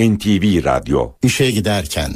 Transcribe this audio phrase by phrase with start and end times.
[0.00, 2.10] NTV Radyo İşe giderken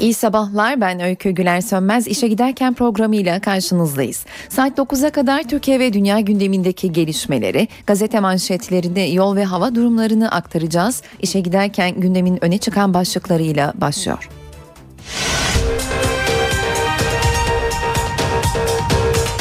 [0.00, 4.26] İyi sabahlar ben Öykü Güler Sönmez İşe Giderken programıyla karşınızdayız.
[4.48, 11.02] Saat 9'a kadar Türkiye ve dünya gündemindeki gelişmeleri, gazete manşetlerini, yol ve hava durumlarını aktaracağız.
[11.20, 14.28] İşe giderken gündemin öne çıkan başlıklarıyla başlıyor.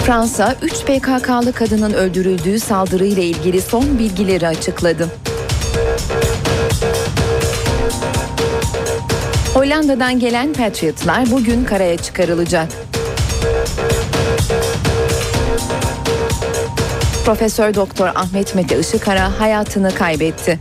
[0.06, 5.10] Fransa 3 PKK'lı kadının öldürüldüğü saldırıyla ilgili son bilgileri açıkladı.
[9.74, 12.68] Hollanda'dan gelen Patriotlar bugün karaya çıkarılacak.
[17.26, 20.60] Profesör Doktor Ahmet Mete Işıkara hayatını kaybetti.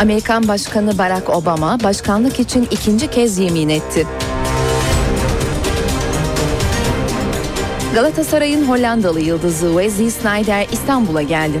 [0.00, 4.06] Amerikan Başkanı Barack Obama başkanlık için ikinci kez yemin etti.
[7.94, 11.60] Galatasaray'ın Hollandalı yıldızı Wesley Sneijder İstanbul'a geldi.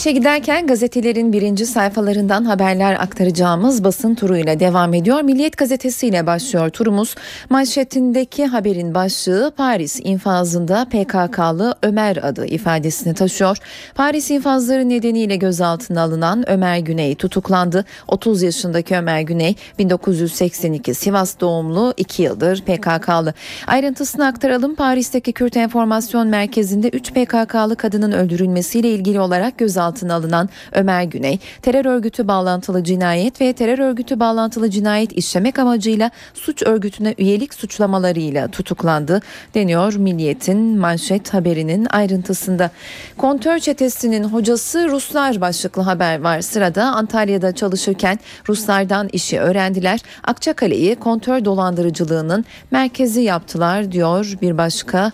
[0.00, 5.22] İşe giderken gazetelerin birinci sayfalarından haberler aktaracağımız basın turuyla devam ediyor.
[5.22, 7.14] Milliyet gazetesiyle başlıyor turumuz.
[7.50, 13.56] Manşetindeki haberin başlığı Paris infazında PKK'lı Ömer adı ifadesini taşıyor.
[13.94, 17.84] Paris infazları nedeniyle gözaltına alınan Ömer Güney tutuklandı.
[18.08, 23.34] 30 yaşındaki Ömer Güney 1982 Sivas doğumlu 2 yıldır PKK'lı.
[23.66, 24.74] Ayrıntısını aktaralım.
[24.74, 31.38] Paris'teki Kürt Enformasyon Merkezi'nde 3 PKK'lı kadının öldürülmesiyle ilgili olarak gözaltına gözaltına alınan Ömer Güney,
[31.62, 38.48] terör örgütü bağlantılı cinayet ve terör örgütü bağlantılı cinayet işlemek amacıyla suç örgütüne üyelik suçlamalarıyla
[38.48, 39.20] tutuklandı
[39.54, 42.70] deniyor Milliyet'in manşet haberinin ayrıntısında.
[43.16, 46.40] Kontör çetesinin hocası Ruslar başlıklı haber var.
[46.40, 48.18] Sırada Antalya'da çalışırken
[48.48, 50.00] Ruslardan işi öğrendiler.
[50.24, 55.12] Akçakale'yi kontör dolandırıcılığının merkezi yaptılar diyor bir başka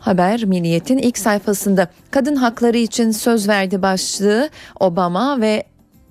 [0.00, 1.88] Haber Milliyet'in ilk sayfasında.
[2.10, 5.64] Kadın hakları için söz verdi başlığı Obama ve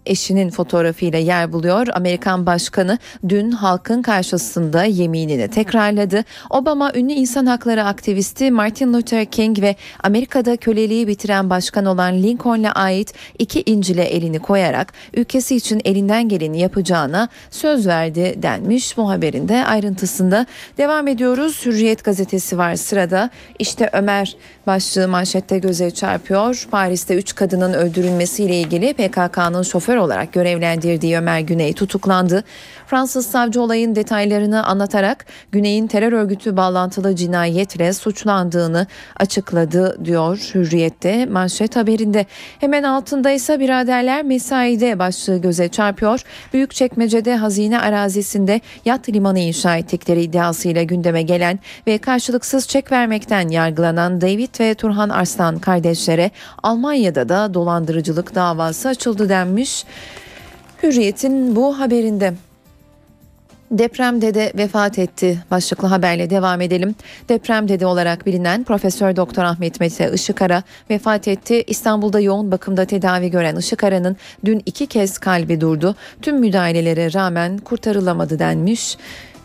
[0.06, 1.88] eşinin fotoğrafıyla yer buluyor.
[1.94, 2.98] Amerikan Başkanı
[3.30, 6.24] dün halkın karşısında yeminini tekrarladı.
[6.50, 12.72] Obama ünlü insan hakları aktivisti Martin Luther King ve Amerika'da köleliği bitiren başkan olan Lincoln'la
[12.72, 19.48] ait iki İncil'e elini koyarak ülkesi için elinden geleni yapacağına söz verdi denmiş bu haberin
[19.48, 20.46] de ayrıntısında.
[20.78, 21.66] Devam ediyoruz.
[21.66, 23.30] Hürriyet gazetesi var sırada.
[23.59, 24.36] İşte Ömer
[24.68, 26.68] başlığı manşette göze çarpıyor.
[26.72, 32.44] Paris'te 3 kadının öldürülmesiyle ilgili PKK'nın şoför olarak görevlendirdiği Ömer Güney tutuklandı.
[32.88, 41.76] Fransız savcı olayın detaylarını anlatarak Güney'in terör örgütü bağlantılı cinayetle suçlandığını açıkladı diyor Hürriyet'te manşet
[41.76, 42.26] haberinde.
[42.60, 46.22] Hemen altında ise biraderler mesaide başlığı göze çarpıyor.
[46.54, 54.22] Büyükçekmece'de hazine arazisinde yat limanı inşa ettikleri iddiasıyla gündeme gelen ve karşılıksız çek vermekten yargılanan
[54.22, 56.32] David ve Turhan Arslan kardeşlere
[56.64, 59.78] Almanya'da da dolandırıcılık davası açıldı denmiş.
[60.84, 62.34] Hürriyet'in bu haberinde
[63.72, 66.95] Depremde de vefat etti başlıklı haberle devam edelim.
[67.29, 71.63] Depremde de olarak bilinen Profesör Doktor Ahmet Mete Işıkara vefat etti.
[71.67, 75.96] İstanbul'da yoğun bakımda tedavi gören Işıkara'nın dün iki kez kalbi durdu.
[76.22, 78.97] Tüm müdahalelere rağmen kurtarılamadı denmiş.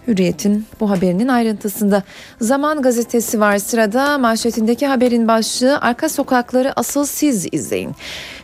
[0.08, 2.02] Hürriyet'in bu haberinin ayrıntısında
[2.40, 7.92] Zaman gazetesi var sırada manşetindeki haberin başlığı arka sokakları asıl siz izleyin.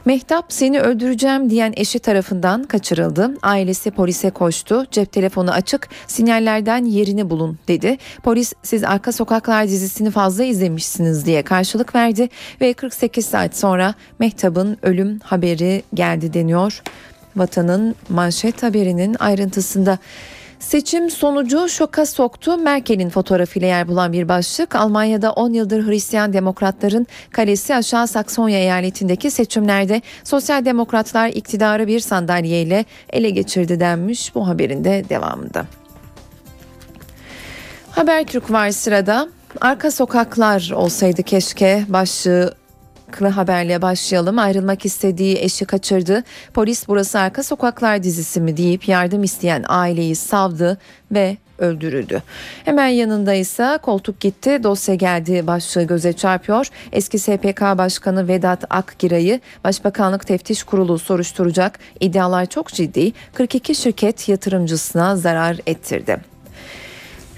[0.04, 3.30] Mehtap seni öldüreceğim diyen eşi tarafından kaçırıldı.
[3.42, 4.86] Ailesi polise koştu.
[4.90, 5.88] Cep telefonu açık.
[6.06, 7.98] Sinyallerden yerini bulun dedi.
[8.22, 12.28] Polis siz arka sokaklar dizisini fazla izlemişsiniz diye karşılık verdi
[12.60, 16.82] ve 48 saat sonra Mehtap'ın ölüm haberi geldi deniyor.
[17.36, 19.98] Vatanın manşet haberinin ayrıntısında.
[20.60, 22.58] Seçim sonucu şoka soktu.
[22.58, 24.76] Merkel'in fotoğrafıyla yer bulan bir başlık.
[24.76, 32.84] Almanya'da 10 yıldır Hristiyan demokratların kalesi aşağı Saksonya eyaletindeki seçimlerde sosyal demokratlar iktidarı bir sandalyeyle
[33.10, 35.66] ele geçirdi denmiş bu haberin de devamında.
[37.90, 39.28] Habertürk var sırada.
[39.60, 42.54] Arka sokaklar olsaydı keşke başlığı
[43.10, 44.38] Klı haberle başlayalım.
[44.38, 46.24] Ayrılmak istediği eşi kaçırdı.
[46.54, 50.78] Polis burası arka sokaklar dizisi mi deyip yardım isteyen aileyi savdı
[51.12, 52.22] ve öldürüldü.
[52.64, 56.66] Hemen yanında ise koltuk gitti dosya geldi başlığı göze çarpıyor.
[56.92, 61.78] Eski SPK Başkanı Vedat Akgiray'ı Başbakanlık Teftiş Kurulu soruşturacak.
[62.00, 63.12] İddialar çok ciddi.
[63.34, 66.29] 42 şirket yatırımcısına zarar ettirdi.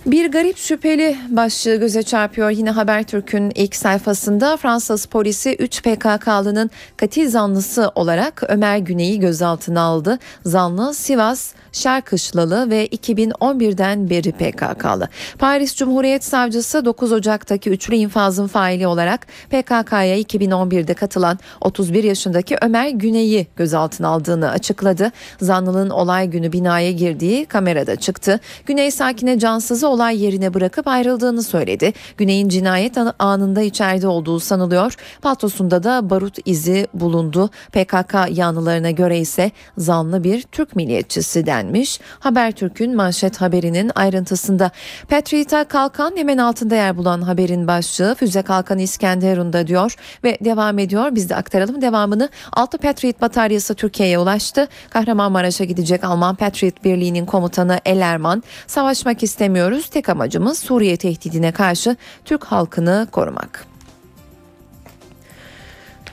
[0.06, 7.28] Bir garip şüpheli başlığı göze çarpıyor yine Habertürk'ün ilk sayfasında Fransız polisi 3 PKK'lının katil
[7.28, 10.18] zanlısı olarak Ömer Güney'i gözaltına aldı.
[10.44, 15.08] Zanlı Sivas, Şarkışlalı ve 2011'den beri PKK'lı.
[15.38, 22.88] Paris Cumhuriyet Savcısı 9 Ocak'taki üçlü infazın faili olarak PKK'ya 2011'de katılan 31 yaşındaki Ömer
[22.88, 25.12] Güney'i gözaltına aldığını açıkladı.
[25.40, 28.40] Zanlının olay günü binaya girdiği kamerada çıktı.
[28.66, 31.92] Güney sakine cansızı olay yerine bırakıp ayrıldığını söyledi.
[32.16, 34.94] Güney'in cinayet anında içeride olduğu sanılıyor.
[35.22, 37.50] Paltosunda da barut izi bulundu.
[37.72, 42.00] PKK yanlılarına göre ise zanlı bir Türk milliyetçisi denmiş.
[42.20, 44.70] Habertürk'ün manşet haberinin ayrıntısında
[45.08, 51.14] Patriot'a kalkan hemen altında yer bulan haberin başlığı füze kalkan İskenderun'da diyor ve devam ediyor.
[51.14, 52.28] Biz de aktaralım devamını.
[52.52, 54.68] 6 Patriot bataryası Türkiye'ye ulaştı.
[54.90, 59.90] Kahramanmaraş'a gidecek Alman Patriot Birliği'nin komutanı Elerman savaşmak istemiyoruz ediyoruz.
[59.90, 63.66] Tek amacımız Suriye tehdidine karşı Türk halkını korumak.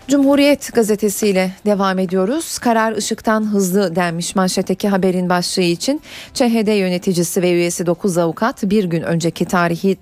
[0.08, 2.60] Cumhuriyet gazetesiyle devam ediyoruz.
[2.60, 6.02] Karar ışıktan hızlı denmiş manşetteki haberin başlığı için
[6.34, 9.98] ÇHD yöneticisi ve üyesi 9 avukat bir gün önceki tarihi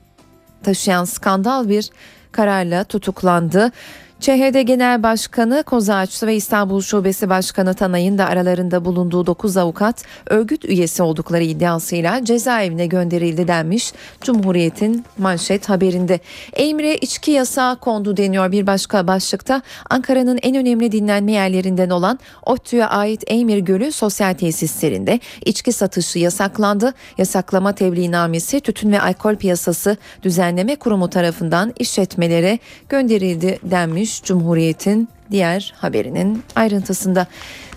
[0.63, 1.89] taşıyan skandal bir
[2.31, 3.71] kararla tutuklandı.
[4.19, 10.65] ÇHD Genel Başkanı Kozağaçlı ve İstanbul Şubesi Başkanı Tanay'ın da aralarında bulunduğu 9 avukat örgüt
[10.65, 16.19] üyesi oldukları iddiasıyla cezaevine gönderildi denmiş Cumhuriyet'in manşet haberinde.
[16.53, 19.61] Emre içki yasağı kondu deniyor bir başka başlıkta.
[19.89, 26.93] Ankara'nın en önemli dinlenme yerlerinden olan ODTÜ'ye ait Emir Gölü sosyal tesislerinde içki satışı yasaklandı.
[27.17, 32.59] Yasaklama tebliğnamesi Tütün ve Alkol Piyasası Düzenleme Kurumu tarafından işletmelere
[32.89, 37.27] gönderildi denmiş verilmiş Cumhuriyet'in diğer haberinin ayrıntısında.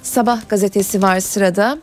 [0.02, 1.78] Sabah gazetesi var sırada.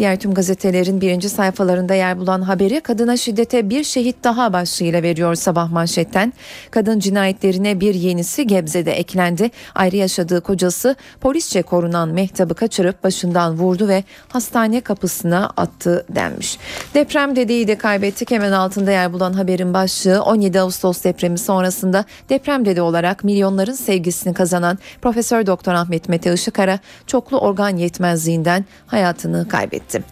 [0.00, 5.34] Diğer tüm gazetelerin birinci sayfalarında yer bulan haberi kadına şiddete bir şehit daha başlığıyla veriyor
[5.34, 6.32] sabah manşetten.
[6.70, 9.50] Kadın cinayetlerine bir yenisi Gebze'de eklendi.
[9.74, 16.58] Ayrı yaşadığı kocası polisçe korunan Mehtap'ı kaçırıp başından vurdu ve hastane kapısına attı denmiş.
[16.94, 22.64] Deprem dedeyi de kaybettik hemen altında yer bulan haberin başlığı 17 Ağustos depremi sonrasında deprem
[22.64, 29.89] dede olarak milyonların sevgisini kazanan Profesör Doktor Ahmet Mete Işıkara çoklu organ yetmezliğinden hayatını kaybetti
[29.94, 30.04] etti.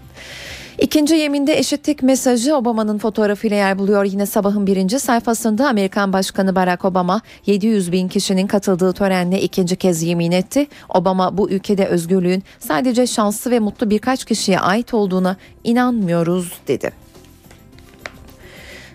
[0.78, 4.04] İkinci yeminde eşitlik mesajı Obama'nın fotoğrafıyla yer buluyor.
[4.04, 10.02] Yine sabahın birinci sayfasında Amerikan Başkanı Barack Obama 700 bin kişinin katıldığı törenle ikinci kez
[10.02, 10.66] yemin etti.
[10.88, 17.07] Obama bu ülkede özgürlüğün sadece şanslı ve mutlu birkaç kişiye ait olduğuna inanmıyoruz dedi.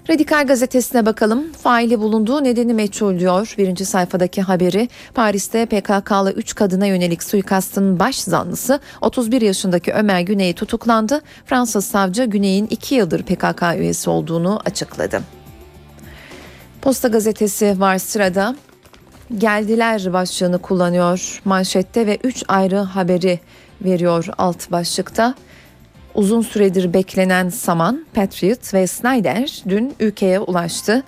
[0.09, 1.51] Radikal gazetesine bakalım.
[1.51, 3.55] Faili bulunduğu nedeni meçhul diyor.
[3.57, 10.53] Birinci sayfadaki haberi Paris'te PKK'lı 3 kadına yönelik suikastın baş zanlısı 31 yaşındaki Ömer Güney
[10.53, 11.21] tutuklandı.
[11.45, 15.21] Fransız savcı Güney'in 2 yıldır PKK üyesi olduğunu açıkladı.
[16.81, 18.55] Posta gazetesi var sırada.
[19.37, 23.39] Geldiler başlığını kullanıyor manşette ve 3 ayrı haberi
[23.81, 25.35] veriyor alt başlıkta.
[26.15, 31.03] Uzun süredir beklenen saman, Patriot ve Snyder dün ülkeye ulaştı.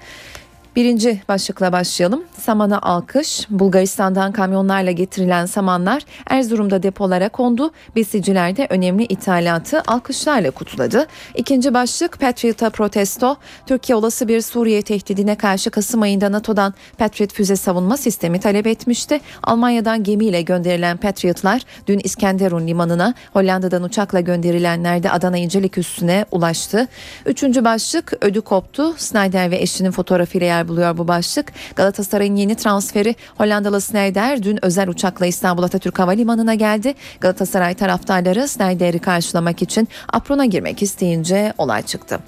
[0.75, 2.24] Birinci başlıkla başlayalım.
[2.46, 3.48] Samana alkış.
[3.50, 7.72] Bulgaristan'dan kamyonlarla getirilen samanlar Erzurum'da depolara kondu.
[7.96, 11.08] Besiciler de önemli ithalatı alkışlarla kutladı.
[11.36, 13.36] İkinci başlık Patriot'a protesto.
[13.68, 19.22] Türkiye olası bir Suriye tehdidine karşı Kasım ayında NATO'dan Patriot füze savunma sistemi talep etmişti.
[19.44, 26.88] Almanya'dan gemiyle gönderilen Patriot'lar dün İskenderun limanına Hollanda'dan uçakla gönderilenler de Adana İncelik üstüne ulaştı.
[27.25, 28.94] Üçüncü başlık ödü koptu.
[28.98, 31.54] Snyder ve eşinin fotoğrafıyla yer buluyor bu başlık.
[31.75, 36.94] Galatasaray'ın yeni transferi Hollandalı Sneijder dün özel uçakla İstanbul Atatürk Havalimanı'na geldi.
[37.22, 42.20] Galatasaray taraftarları Sneijder'i karşılamak için aprona girmek isteyince olay çıktı.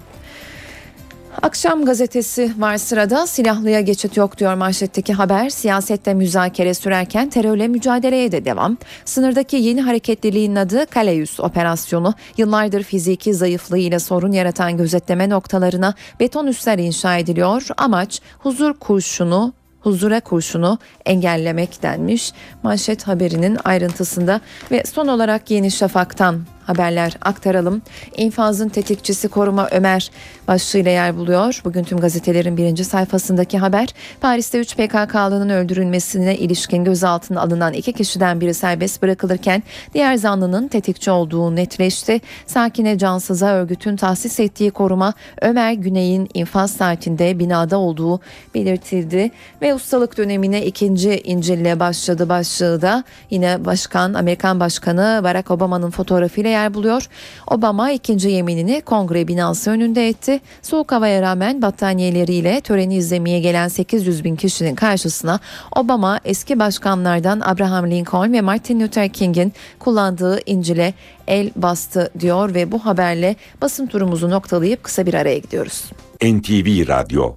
[1.41, 5.49] Akşam gazetesi var sırada silahlıya geçit yok diyor manşetteki haber.
[5.49, 8.77] Siyasette müzakere sürerken terörle mücadeleye de devam.
[9.05, 12.13] Sınırdaki yeni hareketliliğin adı Kaleyüs operasyonu.
[12.37, 17.67] Yıllardır fiziki zayıflığıyla sorun yaratan gözetleme noktalarına beton üsler inşa ediliyor.
[17.77, 19.53] Amaç huzur kurşunu
[19.87, 24.41] huzura kurşunu engellemek denmiş manşet haberinin ayrıntısında.
[24.71, 27.81] Ve son olarak Yeni Şafak'tan haberler aktaralım.
[28.17, 30.11] İnfazın tetikçisi koruma Ömer
[30.47, 31.61] başlığıyla yer buluyor.
[31.65, 33.87] Bugün tüm gazetelerin birinci sayfasındaki haber
[34.21, 41.11] Paris'te 3 PKK'lının öldürülmesine ilişkin gözaltına alınan iki kişiden biri serbest bırakılırken diğer zanlının tetikçi
[41.11, 42.21] olduğu netleşti.
[42.45, 48.19] Sakine Cansız'a örgütün tahsis ettiği koruma Ömer Güney'in infaz saatinde binada olduğu
[48.55, 49.31] belirtildi
[49.61, 56.56] ve ustalık dönemine ikinci İncil'le başladı başlığı da yine başkan Amerikan Başkanı Barack Obama'nın fotoğrafıyla
[56.57, 57.07] yer buluyor.
[57.47, 60.39] Obama ikinci yeminini kongre binası önünde etti.
[60.61, 65.39] Soğuk havaya rağmen battaniyeleriyle töreni izlemeye gelen 800 bin kişinin karşısına
[65.75, 70.93] Obama eski başkanlardan Abraham Lincoln ve Martin Luther King'in kullandığı İncil'e
[71.27, 75.83] el bastı diyor ve bu haberle basın turumuzu noktalayıp kısa bir araya gidiyoruz.
[76.21, 77.35] NTV Radyo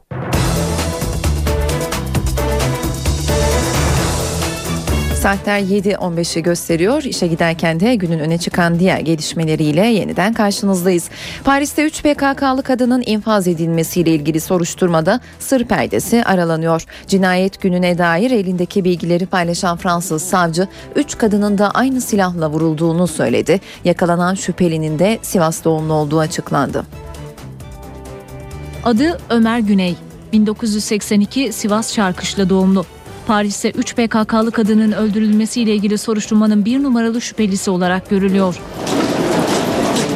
[5.21, 7.03] Saatler 7.15'i gösteriyor.
[7.03, 11.11] İşe giderken de günün öne çıkan diğer gelişmeleriyle yeniden karşınızdayız.
[11.45, 16.85] Paris'te 3 PKK'lı kadının infaz edilmesiyle ilgili soruşturmada sır perdesi aralanıyor.
[17.07, 23.61] Cinayet gününe dair elindeki bilgileri paylaşan Fransız savcı 3 kadının da aynı silahla vurulduğunu söyledi.
[23.85, 26.87] Yakalanan şüphelinin de Sivas doğumlu olduğu açıklandı.
[28.85, 29.97] Adı Ömer Güney.
[30.33, 32.85] 1982 Sivas Şarkışla doğumlu.
[33.27, 38.61] Paris'te 3 PKK'lı kadının öldürülmesiyle ilgili soruşturmanın bir numaralı şüphelisi olarak görülüyor.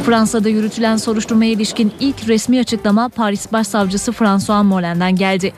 [0.06, 5.52] Fransa'da yürütülen soruşturmaya ilişkin ilk resmi açıklama Paris Başsavcısı François Molen'den geldi.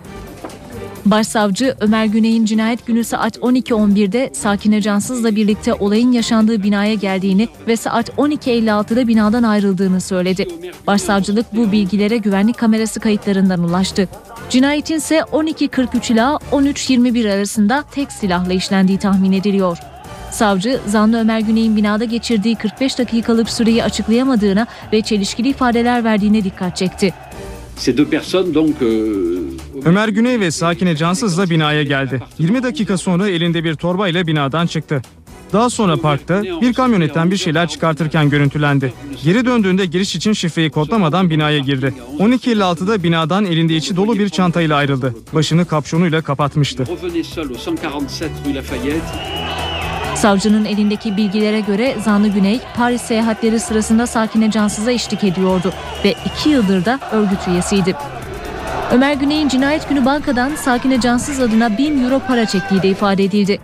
[1.10, 7.76] Başsavcı Ömer Güney'in cinayet günü saat 12.11'de Sakine Cansız'la birlikte olayın yaşandığı binaya geldiğini ve
[7.76, 10.48] saat 12.56'da binadan ayrıldığını söyledi.
[10.86, 14.08] Başsavcılık bu bilgilere güvenlik kamerası kayıtlarından ulaştı.
[14.50, 19.78] Cinayetin ise 12.43 ila 13.21 arasında tek silahla işlendiği tahmin ediliyor.
[20.30, 26.76] Savcı, zanlı Ömer Güney'in binada geçirdiği 45 dakikalık süreyi açıklayamadığına ve çelişkili ifadeler verdiğine dikkat
[26.76, 27.14] çekti.
[29.84, 32.22] Ömer Güney ve Sakine Cansız'la binaya geldi.
[32.38, 35.02] 20 dakika sonra elinde bir torba ile binadan çıktı.
[35.52, 38.92] Daha sonra parkta bir kamyonetten bir şeyler çıkartırken görüntülendi.
[39.24, 41.94] Geri döndüğünde giriş için şifreyi kodlamadan binaya girdi.
[42.18, 45.14] 12.56'da binadan elinde içi dolu bir çantayla ayrıldı.
[45.34, 46.84] Başını kapşonuyla kapatmıştı.
[50.16, 55.72] Savcının elindeki bilgilere göre zanlı Güney, Paris seyahatleri sırasında Sakine Cansız'a eşlik ediyordu
[56.04, 57.96] ve iki yıldır da örgüt üyesiydi.
[58.92, 63.58] Ömer Güney'in cinayet günü bankadan Sakine Cansız adına 1000 euro para çektiği de ifade edildi.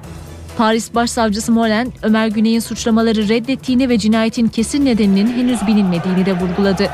[0.56, 6.90] Paris Başsavcısı Molen, Ömer Güney'in suçlamaları reddettiğini ve cinayetin kesin nedeninin henüz bilinmediğini de vurguladı.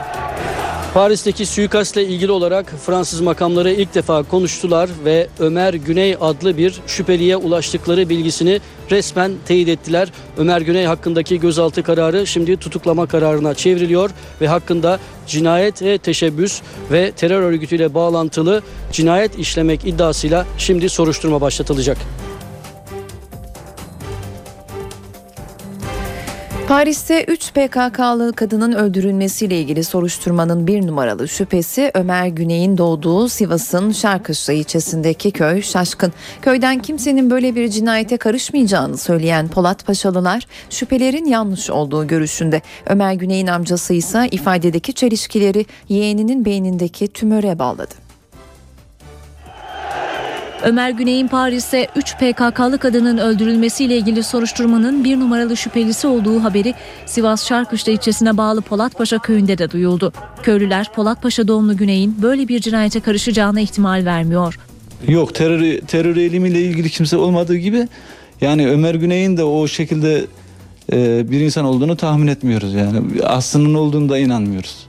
[0.95, 7.37] Paris'teki suikastla ilgili olarak Fransız makamları ilk defa konuştular ve Ömer Güney adlı bir şüpheliye
[7.37, 10.09] ulaştıkları bilgisini resmen teyit ettiler.
[10.39, 16.61] Ömer Güney hakkındaki gözaltı kararı şimdi tutuklama kararına çevriliyor ve hakkında cinayet ve teşebbüs
[16.93, 21.99] ve terör örgütüyle bağlantılı cinayet işlemek iddiasıyla şimdi soruşturma başlatılacak.
[26.69, 34.53] Paris'te 3 PKK'lı kadının öldürülmesiyle ilgili soruşturmanın bir numaralı şüphesi Ömer Güney'in doğduğu Sivas'ın Şarkışla
[34.53, 36.13] ilçesindeki köy Şaşkın.
[36.43, 42.63] Köyden kimsenin böyle bir cinayete karışmayacağını söyleyen Polat Paşalılar şüphelerin yanlış olduğu görüşünde.
[42.87, 48.08] Ömer Güney'in amcası ise ifadedeki çelişkileri yeğeninin beynindeki tümöre bağladı.
[50.65, 56.75] Ömer Güney'in Paris'te 3 PKK'lı kadının öldürülmesiyle ilgili soruşturmanın bir numaralı şüphelisi olduğu haberi
[57.07, 60.13] Sivas Şarkışla ilçesine bağlı Polatpaşa köyünde de duyuldu.
[60.43, 64.59] Köylüler Polatpaşa doğumlu Güney'in böyle bir cinayete karışacağına ihtimal vermiyor.
[65.09, 67.89] Yok terör, terör eylemiyle ilgili kimse olmadığı gibi
[68.41, 70.25] yani Ömer Güney'in de o şekilde
[70.93, 73.23] e, bir insan olduğunu tahmin etmiyoruz yani.
[73.23, 74.88] Aslının olduğunu da inanmıyoruz.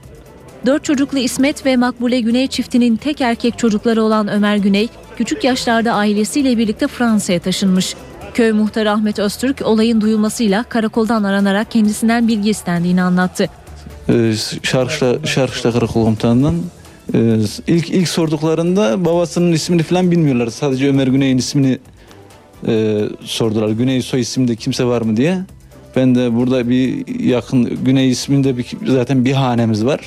[0.66, 5.92] Dört çocuklu İsmet ve Makbule Güney çiftinin tek erkek çocukları olan Ömer Güney, küçük yaşlarda
[5.92, 7.94] ailesiyle birlikte Fransa'ya taşınmış.
[8.34, 13.48] Köy muhtarı Ahmet Öztürk olayın duyulmasıyla karakoldan aranarak kendisinden bilgi istendiğini anlattı.
[14.08, 16.54] Ee, Şarkışla, Şarkışla Karakol Komutanı'ndan
[17.14, 17.36] e,
[17.66, 20.46] ilk ilk sorduklarında babasının ismini falan bilmiyorlar.
[20.46, 21.78] Sadece Ömer Güney'in ismini
[22.66, 23.68] e, sordular.
[23.68, 25.38] Güney soy isimde kimse var mı diye.
[25.96, 30.00] Ben de burada bir yakın Güney isminde bir, zaten bir hanemiz var.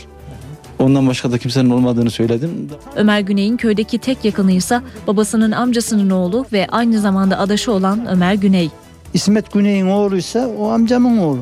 [0.83, 2.69] Ondan başka da kimsenin olmadığını söyledim.
[2.95, 8.69] Ömer Güney'in köydeki tek yakınıysa babasının amcasının oğlu ve aynı zamanda adaşı olan Ömer Güney.
[9.13, 11.39] İsmet Güney'in oğluysa o amcamın oğlu.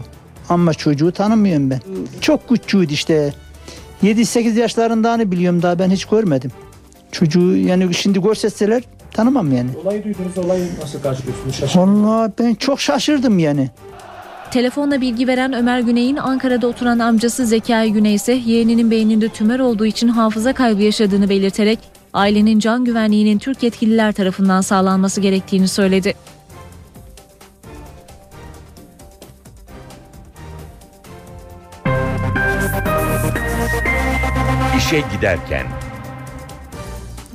[0.49, 1.79] Ama çocuğu tanımıyorum ben.
[2.21, 3.33] Çok küçüğüydü işte.
[4.03, 6.51] 7-8 yaşlarındağını biliyorum daha ben hiç görmedim.
[7.11, 8.83] Çocuğu yani şimdi görseseler
[9.13, 9.69] tanımam yani.
[9.83, 11.55] Olayı duydunuz, olayı nasıl karşılıyorsunuz?
[11.55, 12.03] Şaşırdınız.
[12.03, 13.69] Vallahi ben çok şaşırdım yani.
[14.51, 19.85] Telefonla bilgi veren Ömer Güney'in Ankara'da oturan amcası Zekai Güney ise yeğeninin beyninde tümör olduğu
[19.85, 21.79] için hafıza kaybı yaşadığını belirterek
[22.13, 26.13] ailenin can güvenliğinin Türk yetkililer tarafından sağlanması gerektiğini söyledi.
[34.77, 35.65] İşe giderken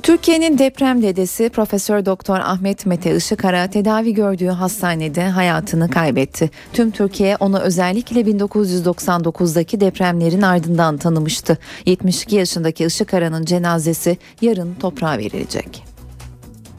[0.07, 6.49] Türkiye'nin deprem dedesi Profesör Doktor Ahmet Mete Işıkara tedavi gördüğü hastanede hayatını kaybetti.
[6.73, 11.57] Tüm Türkiye onu özellikle 1999'daki depremlerin ardından tanımıştı.
[11.85, 15.83] 72 yaşındaki Işıkara'nın cenazesi yarın toprağa verilecek.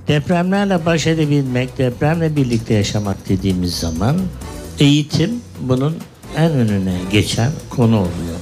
[0.09, 4.17] Depremlerle baş edebilmek, depremle birlikte yaşamak dediğimiz zaman
[4.79, 5.31] eğitim
[5.61, 5.97] bunun
[6.37, 8.39] en önüne geçen konu oluyor.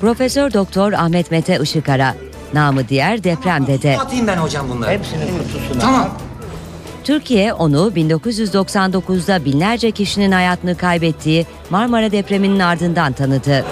[0.00, 2.14] Profesör Doktor Ahmet Mete Işıkara,
[2.54, 3.98] namı diğer deprem dede.
[3.98, 4.90] Atayım ben hocam bunları.
[4.90, 6.08] Hepsinin kutusuna Tamam.
[7.04, 13.64] Türkiye onu 1999'da binlerce kişinin hayatını kaybettiği Marmara depreminin ardından tanıdı.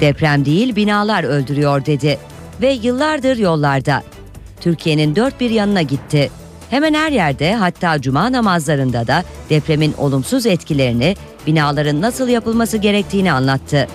[0.00, 2.18] Deprem değil binalar öldürüyor dedi
[2.60, 4.02] ve yıllardır yollarda.
[4.60, 6.30] Türkiye'nin dört bir yanına gitti.
[6.70, 13.88] Hemen her yerde hatta cuma namazlarında da depremin olumsuz etkilerini, binaların nasıl yapılması gerektiğini anlattı.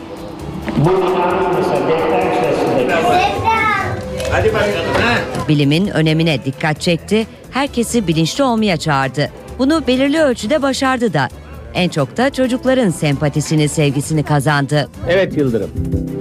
[4.34, 5.16] Hadi bakalım ha.
[5.48, 9.30] Bilimin önemine dikkat çekti, herkesi bilinçli olmaya çağırdı.
[9.60, 11.30] Bunu belirli ölçüde başardı da.
[11.74, 14.90] En çok da çocukların sempatisini, sevgisini kazandı.
[15.10, 15.70] Evet Yıldırım.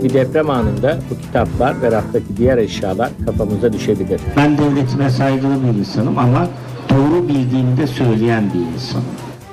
[0.02, 4.21] Bir deprem anında bu kitaplar ve raftaki diğer eşyalar kafamıza düşebilir.
[4.37, 6.49] Ben devletime saygılı bir insanım ama
[6.90, 9.07] doğru bildiğini de söyleyen bir insanım.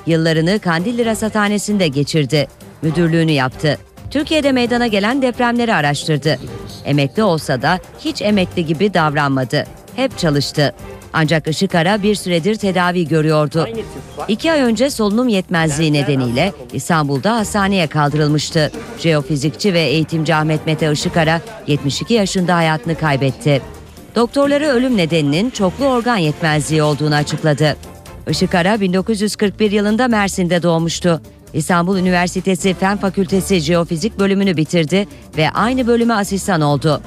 [0.06, 2.48] Yıllarını Kandilli Rasathanesi'nde geçirdi.
[2.82, 3.78] Müdürlüğünü yaptı.
[4.10, 6.40] Türkiye'de meydana gelen depremleri araştırdı.
[6.86, 9.64] Emekli olsa da hiç emekli gibi davranmadı.
[9.96, 10.74] Hep çalıştı.
[11.14, 13.68] Ancak Işıkara bir süredir tedavi görüyordu.
[14.28, 18.72] İki ay önce solunum yetmezliği nedeniyle İstanbul'da hastaneye kaldırılmıştı.
[19.00, 23.62] Jeofizikçi ve eğitimci Ahmet Mete Işıkara 72 yaşında hayatını kaybetti.
[24.16, 27.76] Doktorları ölüm nedeninin çoklu organ yetmezliği olduğunu açıkladı.
[28.30, 31.22] Işıkara 1941 yılında Mersin'de doğmuştu.
[31.54, 37.02] İstanbul Üniversitesi Fen Fakültesi Jeofizik bölümünü bitirdi ve aynı bölüme asistan oldu.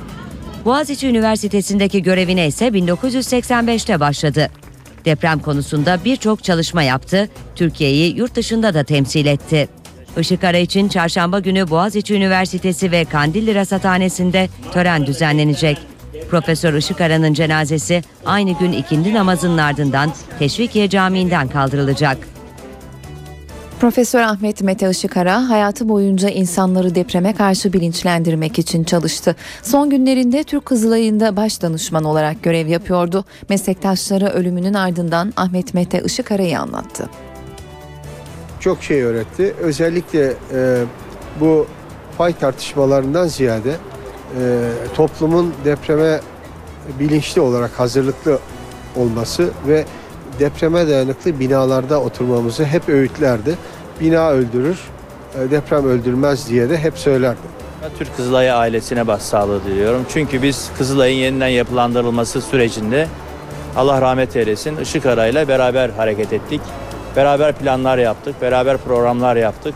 [0.64, 4.50] Boğaziçi Üniversitesi'ndeki görevine ise 1985'te başladı.
[5.04, 9.68] Deprem konusunda birçok çalışma yaptı, Türkiye'yi yurt dışında da temsil etti.
[10.18, 15.78] Işıkara için çarşamba günü Boğaziçi Üniversitesi ve Kandilli Rasathanesi'nde tören düzenlenecek.
[16.30, 22.18] Profesör Işıkara'nın cenazesi aynı gün ikindi namazının ardından Teşvikiye Camii'nden kaldırılacak.
[23.82, 29.36] Profesör Ahmet Mete Işıkara hayatı boyunca insanları depreme karşı bilinçlendirmek için çalıştı.
[29.62, 33.24] Son günlerinde Türk Kızılayı'nda baş danışman olarak görev yapıyordu.
[33.48, 37.09] Meslektaşları ölümünün ardından Ahmet Mete Işıkara'yı anlattı.
[38.61, 39.54] Çok şey öğretti.
[39.61, 40.85] Özellikle e,
[41.40, 41.66] bu
[42.18, 46.20] fay tartışmalarından ziyade e, toplumun depreme
[47.00, 48.38] bilinçli olarak hazırlıklı
[48.96, 49.85] olması ve
[50.38, 53.57] depreme dayanıklı binalarda oturmamızı hep öğütlerdi.
[54.01, 54.79] Bina öldürür,
[55.38, 57.62] e, deprem öldürmez diye de hep söylerdi.
[57.99, 60.07] Türk Kızılay ailesine başsağlığı diliyorum.
[60.12, 63.09] Çünkü biz Kızılay'ın yeniden yapılandırılması sürecinde
[63.77, 66.61] Allah rahmet eylesin Işık Ara'yla beraber hareket ettik.
[67.16, 69.75] Beraber planlar yaptık, beraber programlar yaptık.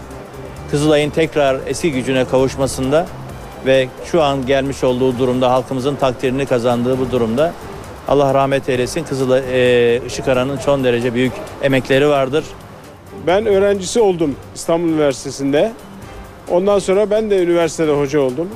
[0.70, 3.06] Kızılay'ın tekrar eski gücüne kavuşmasında
[3.66, 7.52] ve şu an gelmiş olduğu durumda halkımızın takdirini kazandığı bu durumda
[8.08, 12.44] Allah rahmet eylesin Kızılay, e, Işık Ara'nın son derece büyük emekleri vardır.
[13.26, 15.72] Ben öğrencisi oldum İstanbul Üniversitesi'nde.
[16.50, 18.48] Ondan sonra ben de üniversitede hoca oldum.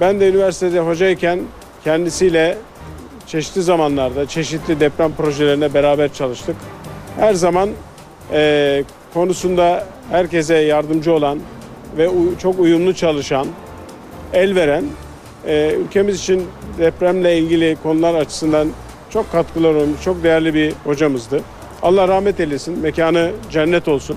[0.00, 1.40] Ben de üniversitede hocayken
[1.84, 2.58] kendisiyle
[3.26, 6.56] çeşitli zamanlarda çeşitli deprem projelerine beraber çalıştık.
[7.18, 7.70] Her zaman
[8.32, 11.38] e, konusunda herkese yardımcı olan
[11.98, 12.10] ve
[12.42, 13.46] çok uyumlu çalışan,
[14.32, 14.84] el veren,
[15.46, 16.44] e, ülkemiz için
[16.78, 18.68] depremle ilgili konular açısından
[19.10, 21.42] çok katkılar olmuş, çok değerli bir hocamızdı.
[21.82, 24.16] Allah rahmet eylesin, mekanı cennet olsun.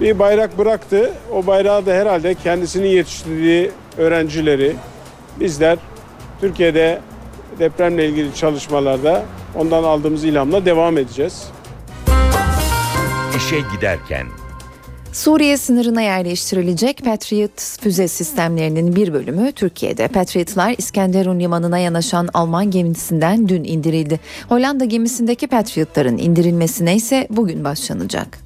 [0.00, 1.12] Bir bayrak bıraktı.
[1.32, 4.76] O bayrağı da herhalde kendisinin yetiştirdiği öğrencileri
[5.40, 5.78] bizler
[6.40, 7.00] Türkiye'de
[7.58, 11.48] depremle ilgili çalışmalarda ondan aldığımız ilhamla devam edeceğiz.
[13.36, 14.26] İşe giderken
[15.12, 20.08] Suriye sınırına yerleştirilecek Patriot füze sistemlerinin bir bölümü Türkiye'de.
[20.08, 24.20] Patriotlar İskenderun limanına yanaşan Alman gemisinden dün indirildi.
[24.48, 28.38] Hollanda gemisindeki Patriotların indirilmesine ise bugün başlanacak.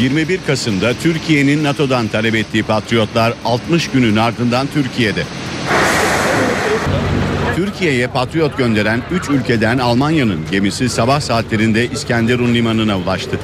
[0.00, 5.22] 21 Kasım'da Türkiye'nin NATO'dan talep ettiği Patriotlar 60 günün ardından Türkiye'de.
[7.56, 13.38] Türkiye'ye Patriot gönderen 3 ülkeden Almanya'nın gemisi sabah saatlerinde İskenderun limanına ulaştı.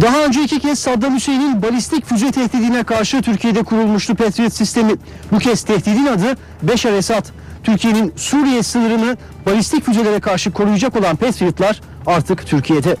[0.00, 4.92] Daha önce iki kez Saddam Hüseyin'in balistik füze tehdidine karşı Türkiye'de kurulmuştu Patriot sistemi.
[5.32, 7.26] Bu kez tehdidin adı Beşar Esad.
[7.62, 12.96] Türkiye'nin Suriye sınırını balistik füzelere karşı koruyacak olan Patriotlar artık Türkiye'de.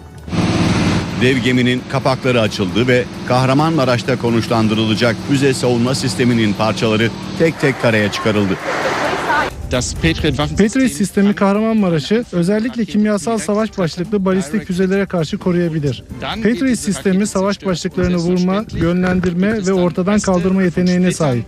[1.20, 8.56] Dev geminin kapakları açıldı ve Kahramanmaraş'ta konuşlandırılacak füze savunma sisteminin parçaları tek tek karaya çıkarıldı.
[10.56, 16.02] Patriot sistemi Kahramanmaraş'ı özellikle kimyasal savaş başlıklı balistik füzelere karşı koruyabilir.
[16.20, 21.44] Patriot sistemi savaş başlıklarını vurma, yönlendirme ve ortadan kaldırma yeteneğine sahip.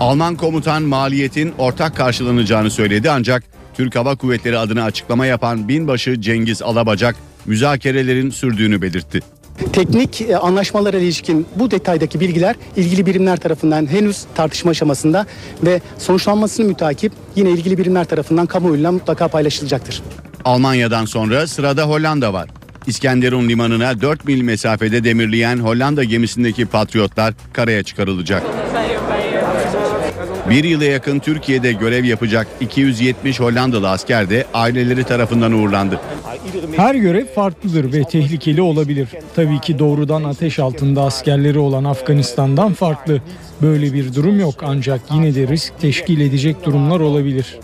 [0.00, 6.62] Alman komutan maliyetin ortak karşılanacağını söyledi ancak Türk Hava Kuvvetleri adına açıklama yapan binbaşı Cengiz
[6.62, 9.20] Alabacak müzakerelerin sürdüğünü belirtti.
[9.72, 15.26] Teknik e, anlaşmalara ilişkin bu detaydaki bilgiler ilgili birimler tarafından henüz tartışma aşamasında
[15.62, 20.02] ve sonuçlanmasını mütakip yine ilgili birimler tarafından kamuoyuyla mutlaka paylaşılacaktır.
[20.44, 22.48] Almanya'dan sonra sırada Hollanda var.
[22.86, 28.42] İskenderun limanına 4 mil mesafede demirleyen Hollanda gemisindeki patriotlar karaya çıkarılacak.
[30.50, 36.00] Bir yıla yakın Türkiye'de görev yapacak 270 Hollandalı asker de aileleri tarafından uğurlandı.
[36.76, 39.08] Her görev farklıdır ve tehlikeli olabilir.
[39.36, 43.20] Tabii ki doğrudan ateş altında askerleri olan Afganistan'dan farklı.
[43.62, 47.58] Böyle bir durum yok ancak yine de risk teşkil edecek durumlar olabilir.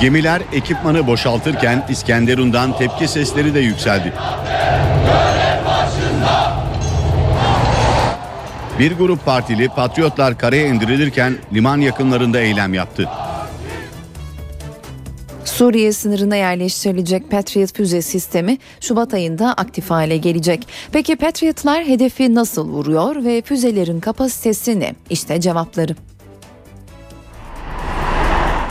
[0.00, 4.12] Gemiler ekipmanı boşaltırken İskenderun'dan tepki sesleri de yükseldi.
[8.78, 13.08] Bir grup partili patriotlar karaya indirilirken liman yakınlarında eylem yaptı.
[15.58, 20.68] Suriye sınırına yerleştirilecek Patriot füze sistemi Şubat ayında aktif hale gelecek.
[20.92, 24.94] Peki Patriotlar hedefi nasıl vuruyor ve füzelerin kapasitesi ne?
[25.10, 25.96] İşte cevapları.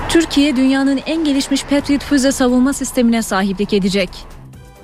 [0.09, 4.09] Türkiye dünyanın en gelişmiş Patriot füze savunma sistemine sahiplik edecek.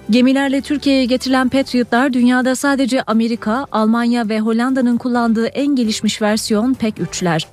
[0.09, 7.45] Gemilerle Türkiye'ye getirilen Patriotlar dünyada sadece Amerika, Almanya ve Hollanda'nın kullandığı en gelişmiş versiyon PEK-3'ler.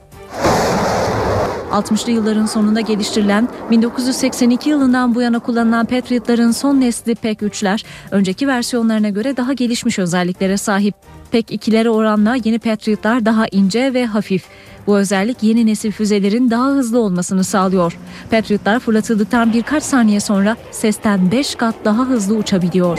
[1.70, 9.09] 60'lı yılların sonunda geliştirilen 1982 yılından bu yana kullanılan Patriot'ların son nesli PEK-3'ler önceki versiyonlarına
[9.09, 10.94] göre daha gelişmiş özelliklere sahip.
[11.33, 14.44] PEK-2'lere oranla yeni Patriot'lar daha ince ve hafif.
[14.87, 17.98] Bu özellik yeni nesil füzelerin daha hızlı olmasını sağlıyor.
[18.30, 22.98] Patriot'lar fırlatıldıktan birkaç saniye sonra sesten 5 kat daha hızlı uçabiliyor.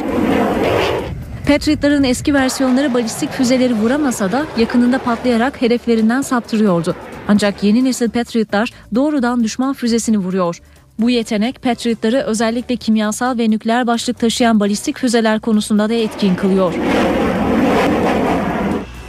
[1.48, 6.96] Patriot'ların eski versiyonları balistik füzeleri vuramasa da yakınında patlayarak hedeflerinden saptırıyordu.
[7.28, 10.62] Ancak yeni nesil Patriot'lar doğrudan düşman füzesini vuruyor.
[11.00, 16.74] Bu yetenek Patriot'ları özellikle kimyasal ve nükleer başlık taşıyan balistik füzeler konusunda da etkin kılıyor.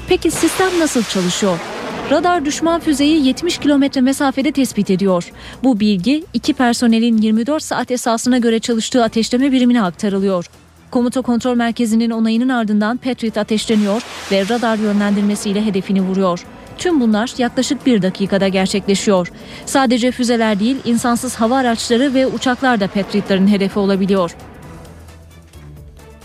[0.08, 1.58] Peki sistem nasıl çalışıyor?
[2.10, 5.32] Radar düşman füzeyi 70 kilometre mesafede tespit ediyor.
[5.64, 10.46] Bu bilgi iki personelin 24 saat esasına göre çalıştığı ateşleme birimine aktarılıyor.
[10.90, 16.44] Komuta kontrol merkezinin onayının ardından Patriot ateşleniyor ve radar yönlendirmesiyle hedefini vuruyor.
[16.82, 19.32] Tüm bunlar yaklaşık bir dakikada gerçekleşiyor.
[19.66, 24.36] Sadece füzeler değil, insansız hava araçları ve uçaklar da Patriot'ların hedefi olabiliyor.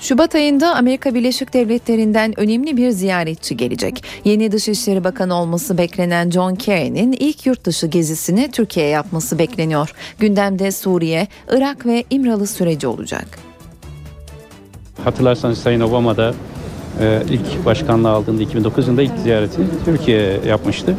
[0.02, 4.04] Şubat ayında Amerika Birleşik Devletleri'nden önemli bir ziyaretçi gelecek.
[4.24, 9.92] Yeni Dışişleri Bakanı olması beklenen John Kerry'nin ilk yurt dışı gezisini Türkiye'ye yapması bekleniyor.
[10.20, 13.40] Gündemde Suriye, Irak ve İmralı süreci olacak.
[15.04, 16.34] Hatırlarsanız Sayın Obama da
[17.02, 20.96] e, ilk başkanlığı aldığında 2009 yılında ilk ziyaretini Türkiye yapmıştı.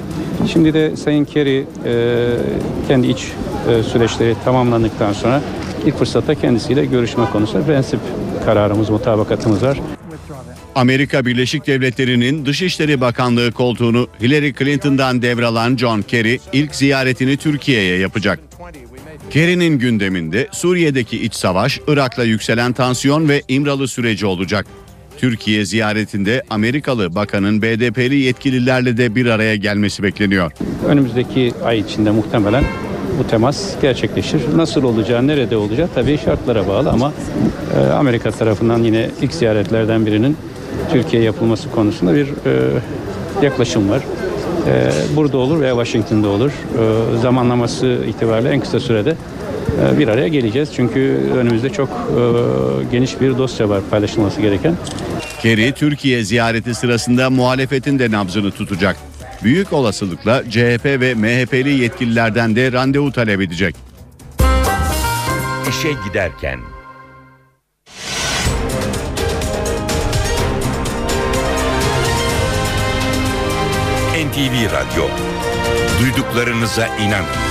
[0.52, 2.26] Şimdi de Sayın Kerry e,
[2.88, 3.26] kendi iç
[3.68, 5.42] e, süreçleri tamamlandıktan sonra
[5.86, 8.00] ilk fırsatta kendisiyle görüşme konusunda prensip
[8.44, 9.80] kararımız, mutabakatımız var.
[10.74, 18.40] Amerika Birleşik Devletleri'nin Dışişleri Bakanlığı koltuğunu Hillary Clinton'dan devralan John Kerry ilk ziyaretini Türkiye'ye yapacak.
[19.30, 24.66] Kerry'nin gündeminde Suriye'deki iç savaş, Irak'la yükselen tansiyon ve İmralı süreci olacak.
[25.18, 30.52] Türkiye ziyaretinde Amerikalı bakanın BDP'li yetkililerle de bir araya gelmesi bekleniyor.
[30.88, 32.64] Önümüzdeki ay içinde muhtemelen
[33.18, 34.40] bu temas gerçekleşir.
[34.56, 37.12] Nasıl olacağı, nerede olacağı tabii şartlara bağlı ama
[37.76, 40.36] e, Amerika tarafından yine ilk ziyaretlerden birinin
[40.92, 42.32] Türkiye yapılması konusunda bir e,
[43.42, 44.02] yaklaşım var.
[44.66, 46.52] E, burada olur veya Washington'da olur.
[47.22, 49.16] Zamanlaması itibariyle en kısa sürede
[49.98, 50.70] bir araya geleceğiz.
[50.76, 51.00] Çünkü
[51.36, 52.20] önümüzde çok e,
[52.92, 54.74] geniş bir dosya var paylaşılması gereken.
[55.42, 58.96] Kerry Türkiye ziyareti sırasında muhalefetin de nabzını tutacak.
[59.44, 63.76] Büyük olasılıkla CHP ve MHP'li yetkililerden de randevu talep edecek.
[65.68, 66.58] İşe giderken
[74.28, 75.08] NTV Radyo
[76.00, 77.47] duyduklarınıza inanın.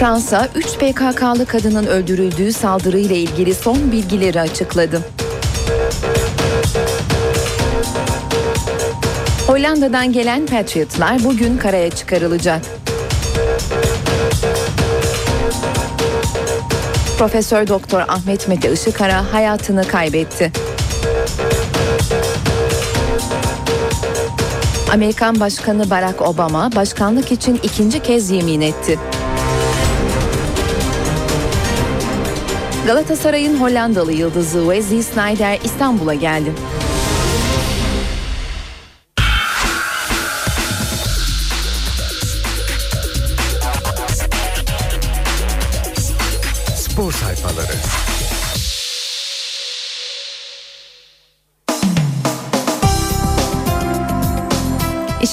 [0.00, 5.02] Fransa 3 PKK'lı kadının öldürüldüğü saldırıyla ilgili son bilgileri açıkladı.
[9.46, 12.62] Hollanda'dan gelen Patriotlar bugün karaya çıkarılacak.
[17.18, 20.52] Profesör Doktor Ahmet Mete Işıkara hayatını kaybetti.
[24.92, 28.98] Amerikan Başkanı Barack Obama başkanlık için ikinci kez yemin etti.
[32.90, 36.52] Galatasaray'ın Hollandalı yıldızı Wesley Sneijder İstanbul'a geldi.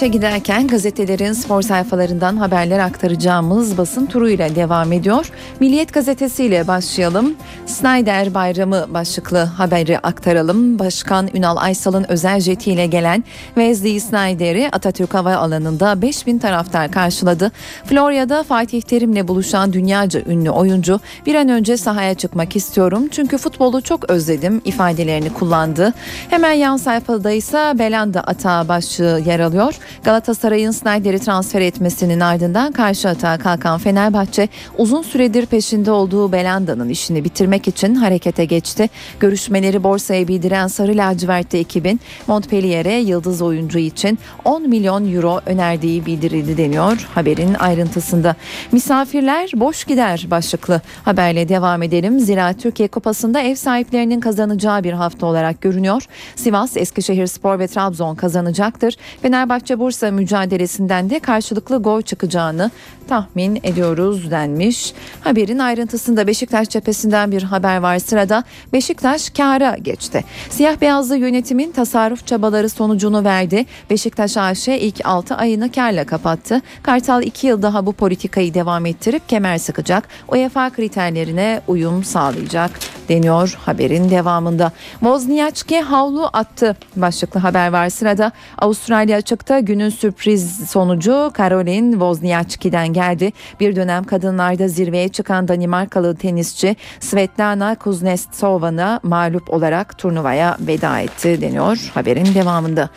[0.08, 5.32] İşe giderken gazetelerin spor sayfalarından haberler aktaracağımız basın turuyla devam ediyor.
[5.60, 7.36] Milliyet gazetesiyle başlayalım.
[7.66, 10.80] Snyder Bayramı başlıklı haberi aktaralım.
[10.80, 17.52] Başkan Ünal Aysal'ın özel jetiyle gelen Wesley Snyder'i Atatürk Havaalanı'nda 5000 taraftar karşıladı.
[17.86, 23.82] Florya'da Fatih Terim'le buluşan dünyaca ünlü oyuncu bir an önce sahaya çıkmak istiyorum çünkü futbolu
[23.82, 25.94] çok özledim ifadelerini kullandı.
[26.30, 29.74] Hemen yan sayfada ise Belanda atağı başlığı yer alıyor.
[30.04, 37.24] Galatasaray'ın Snyder'i transfer etmesinin ardından karşı atağa kalkan Fenerbahçe uzun süredir peşinde olduğu Belanda'nın işini
[37.24, 38.90] bitirmek için harekete geçti.
[39.20, 46.58] Görüşmeleri borsaya bildiren Sarı Lacivert'te ekibin Montpellier'e yıldız oyuncu için 10 milyon euro önerdiği bildirildi
[46.58, 48.36] deniyor haberin ayrıntısında.
[48.72, 52.20] Misafirler boş gider başlıklı haberle devam edelim.
[52.20, 56.04] Zira Türkiye Kupası'nda ev sahiplerinin kazanacağı bir hafta olarak görünüyor.
[56.36, 58.98] Sivas, Eskişehir Spor ve Trabzon kazanacaktır.
[59.22, 62.72] Fenerbahçe Bursa mücadelesinden de karşılıklı gol çıkacağını
[63.08, 64.94] tahmin ediyoruz denmiş.
[65.22, 68.44] Haberin ayrıntısında Beşiktaş cephesinden bir haber var sırada.
[68.74, 70.24] Beşiktaş kâra geçti.
[70.50, 73.66] Siyah beyazlı yönetimin tasarruf çabaları sonucunu verdi.
[73.90, 76.62] Beşiktaş AŞ ilk 6 ayını karla kapattı.
[76.84, 80.08] Kartal 2 yıl daha bu politikayı devam ettirip kemer sıkacak.
[80.28, 82.72] UEFA kriterlerine uyum sağlayacak
[83.10, 84.72] deniyor haberin devamında.
[85.00, 88.32] Wozniacki havlu attı başlıklı haber var sırada.
[88.58, 93.34] Avustralya açıkta günün sürpriz sonucu Caroline Wozniacki'den geldi.
[93.60, 101.92] Bir dönem kadınlarda zirveye çıkan Danimarkalı tenisçi Svetlana Kuznetsova'na mağlup olarak turnuvaya veda etti deniyor
[101.94, 102.90] haberin devamında.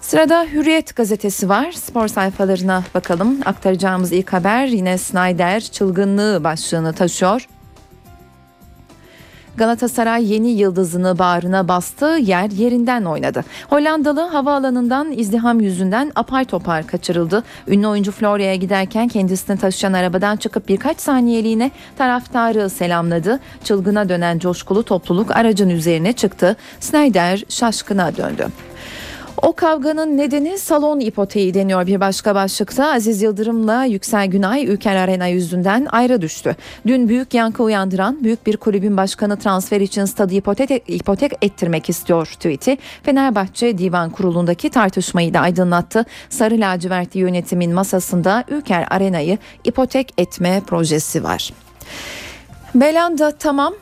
[0.00, 1.72] Sırada Hürriyet gazetesi var.
[1.72, 3.38] Spor sayfalarına bakalım.
[3.44, 7.48] Aktaracağımız ilk haber yine Snyder çılgınlığı başlığını taşıyor.
[9.58, 13.44] Galatasaray yeni yıldızını bağrına bastı, yer yerinden oynadı.
[13.70, 17.44] Hollandalı havaalanından izdiham yüzünden apar topar kaçırıldı.
[17.68, 23.40] Ünlü oyuncu Florya'ya giderken kendisini taşıyan arabadan çıkıp birkaç saniyeliğine taraftarı selamladı.
[23.64, 26.56] Çılgına dönen coşkulu topluluk aracın üzerine çıktı.
[26.80, 28.46] Snyder şaşkına döndü.
[29.42, 32.92] O kavganın nedeni salon ipoteği deniyor bir başka başlıkta.
[32.92, 36.56] Aziz Yıldırım'la Yüksel Günay Ülker Arena yüzünden ayrı düştü.
[36.86, 42.26] Dün büyük yankı uyandıran büyük bir kulübün başkanı transfer için stadı ipotek, ipotek ettirmek istiyor
[42.26, 42.78] tweet'i.
[43.02, 46.04] Fenerbahçe Divan Kurulu'ndaki tartışmayı da aydınlattı.
[46.30, 51.52] Sarı lacivertli yönetimin masasında Ülker Arena'yı ipotek etme projesi var.
[52.74, 53.74] Belanda tamam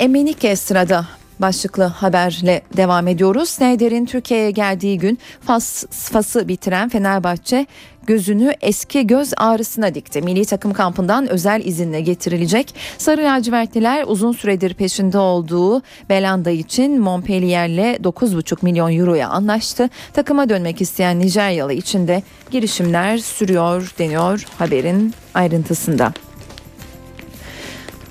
[0.00, 1.06] Emenike sırada
[1.40, 3.48] başlıklı haberle devam ediyoruz.
[3.48, 7.66] Snyder'in Türkiye'ye geldiği gün Fas, Fas'ı bitiren Fenerbahçe
[8.06, 10.22] gözünü eski göz ağrısına dikti.
[10.22, 12.74] Milli takım kampından özel izinle getirilecek.
[12.98, 19.88] Sarı lacivertliler uzun süredir peşinde olduğu Belanda için Montpellier'le 9,5 milyon euroya anlaştı.
[20.12, 26.12] Takıma dönmek isteyen Nijeryalı için de girişimler sürüyor deniyor haberin ayrıntısında.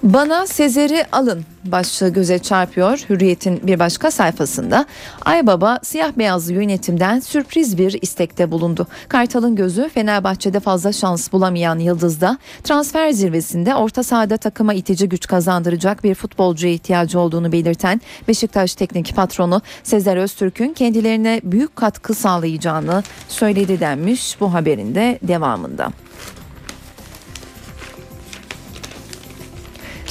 [0.03, 4.85] Bana Sezer'i alın başlığı göze çarpıyor Hürriyet'in bir başka sayfasında.
[5.25, 8.87] Aybaba siyah beyazlı yönetimden sürpriz bir istekte bulundu.
[9.09, 16.03] Kartal'ın gözü Fenerbahçe'de fazla şans bulamayan Yıldız'da transfer zirvesinde orta sahada takıma itici güç kazandıracak
[16.03, 23.79] bir futbolcuya ihtiyacı olduğunu belirten Beşiktaş teknik patronu Sezer Öztürk'ün kendilerine büyük katkı sağlayacağını söyledi
[23.79, 25.91] denmiş bu haberin de devamında.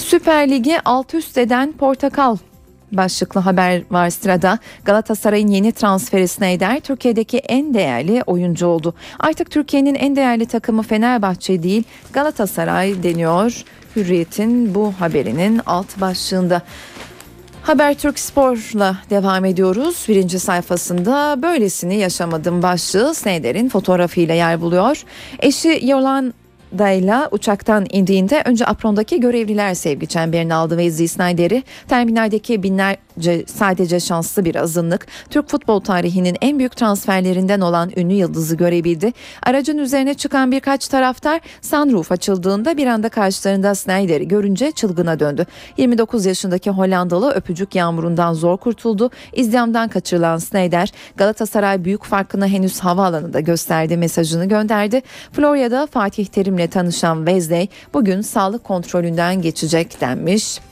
[0.09, 2.37] Süper Lig'i alt üst eden Portakal
[2.92, 4.59] başlıklı haber var sırada.
[4.85, 8.94] Galatasaray'ın yeni transferi Sneijder Türkiye'deki en değerli oyuncu oldu.
[9.18, 13.62] Artık Türkiye'nin en değerli takımı Fenerbahçe değil Galatasaray deniyor.
[13.97, 16.62] Hürriyet'in bu haberinin alt başlığında.
[17.62, 20.07] Habertürk Spor'la devam ediyoruz.
[20.09, 25.05] Birinci sayfasında böylesini yaşamadım başlığı Sneijder'in fotoğrafıyla yer buluyor.
[25.38, 26.35] Eşi Yolan
[26.78, 32.96] Dayla uçaktan indiğinde önce aprondaki görevliler sevgi çemberini aldı ve Wesley Snyder'i terminaldeki binler,
[33.46, 39.12] sadece, şanslı bir azınlık Türk futbol tarihinin en büyük transferlerinden olan ünlü yıldızı görebildi.
[39.42, 45.46] Aracın üzerine çıkan birkaç taraftar sunroof açıldığında bir anda karşılarında Snyder'i görünce çılgına döndü.
[45.76, 49.11] 29 yaşındaki Hollandalı öpücük yağmurundan zor kurtuldu.
[49.33, 55.02] İzdamdan kaçırılan Snyder Galatasaray büyük farkını henüz havaalanında gösterdi mesajını gönderdi.
[55.33, 60.67] Florya'da Fatih Terim'le tanışan Wesley bugün sağlık kontrolünden geçecek denmiş.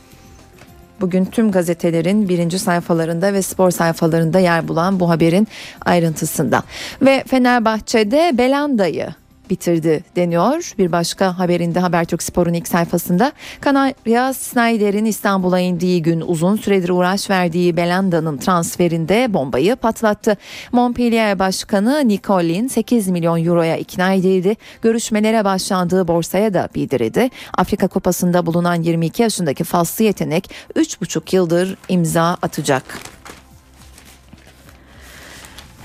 [1.00, 5.48] Bugün tüm gazetelerin birinci sayfalarında ve spor sayfalarında yer bulan bu haberin
[5.84, 6.62] ayrıntısında.
[7.02, 9.08] Ve Fenerbahçe'de Belanda'yı
[9.50, 10.72] bitirdi deniyor.
[10.78, 17.30] Bir başka haberinde Habertürk Spor'un ilk sayfasında Kanarya Snyder'in İstanbul'a indiği gün uzun süredir uğraş
[17.30, 20.36] verdiği Belanda'nın transferinde bombayı patlattı.
[20.72, 24.56] Montpellier Başkanı Nicolin 8 milyon euroya ikna edildi.
[24.82, 27.30] Görüşmelere başlandığı borsaya da bildirildi.
[27.58, 33.15] Afrika Kupası'nda bulunan 22 yaşındaki faslı yetenek 3,5 yıldır imza atacak.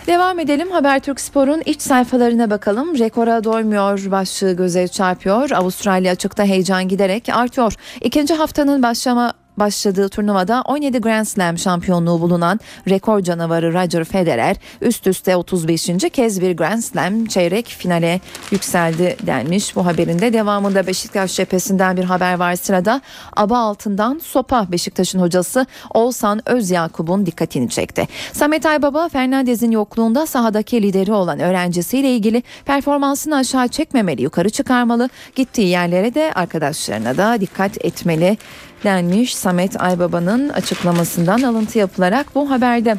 [0.08, 3.00] Devam edelim Habertürk Spor'un iç sayfalarına bakalım.
[3.00, 5.52] Rekora doymuyor başlığı göze çarpıyor.
[5.52, 7.74] Avustralya açıkta heyecan giderek artıyor.
[8.02, 12.60] İkinci haftanın başlama başladığı turnuvada 17 Grand Slam şampiyonluğu bulunan
[12.90, 15.90] rekor canavarı Roger Federer üst üste 35.
[16.14, 19.76] kez bir Grand Slam çeyrek finale yükseldi denmiş.
[19.76, 23.02] Bu haberin de devamında Beşiktaş cephesinden bir haber var sırada.
[23.38, 28.08] Aba altından sopa Beşiktaş'ın hocası Oğuzhan Özyakup'un dikkatini çekti.
[28.34, 35.10] Samet Aybaba Fernandez'in yokluğunda sahadaki lideri olan öğrencisiyle ilgili performansını aşağı çekmemeli, yukarı çıkarmalı.
[35.36, 38.38] Gittiği yerlere de arkadaşlarına da dikkat etmeli
[38.84, 42.98] denmiş Samet Aybaba'nın açıklamasından alıntı yapılarak bu haberde.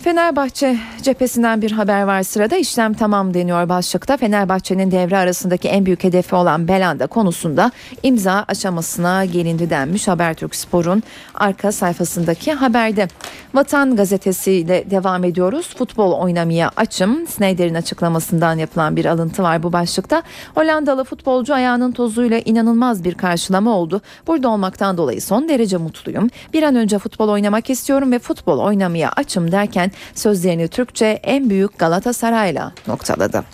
[0.00, 4.16] Fenerbahçe cephesinden bir haber var sırada işlem tamam deniyor başlıkta.
[4.16, 7.70] Fenerbahçe'nin devre arasındaki en büyük hedefi olan Belanda konusunda
[8.02, 11.02] imza aşamasına gelindi denmiş Habertürk Spor'un
[11.34, 13.08] arka sayfasındaki haberde.
[13.54, 15.74] Vatan gazetesiyle devam ediyoruz.
[15.78, 17.26] Futbol oynamaya açım.
[17.26, 20.22] Snyder'in açıklamasından yapılan bir alıntı var bu başlıkta.
[20.54, 24.00] Hollandalı futbolcu ayağının tozuyla inanılmaz bir karşılama oldu.
[24.26, 26.28] Burada olmaktan dolayı son derece mutluyum.
[26.52, 31.78] Bir an önce futbol oynamak istiyorum ve futbol oynamaya açım derken sözlerini Türkçe en büyük
[31.78, 33.44] Galatasaray'la noktaladı.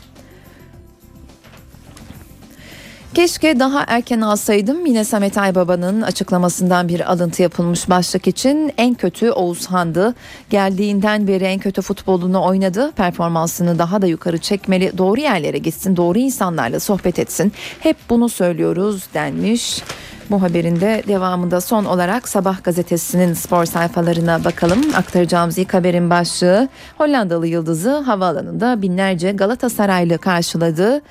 [3.14, 9.31] Keşke daha erken alsaydım yine Samet Aybaba'nın açıklamasından bir alıntı yapılmış başlık için en kötü
[9.31, 10.14] Oğuzhan'dı.
[10.51, 12.92] Geldiğinden beri en kötü futbolunu oynadı.
[12.97, 14.99] Performansını daha da yukarı çekmeli.
[14.99, 17.53] Doğru yerlere gitsin, doğru insanlarla sohbet etsin.
[17.81, 19.83] Hep bunu söylüyoruz denmiş.
[20.31, 24.81] Bu haberin de devamında son olarak Sabah gazetesinin spor sayfalarına bakalım.
[24.95, 31.03] Aktaracağımız ilk haberin başlığı Hollandalı yıldızı havaalanında binlerce Galatasaraylı karşıladı.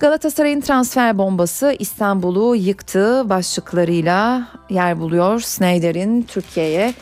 [0.00, 5.40] Galatasaray'ın transfer bombası İstanbul'u yıktı başlıklarıyla yer buluyor.
[5.40, 6.94] Snyder'in Türkiye'ye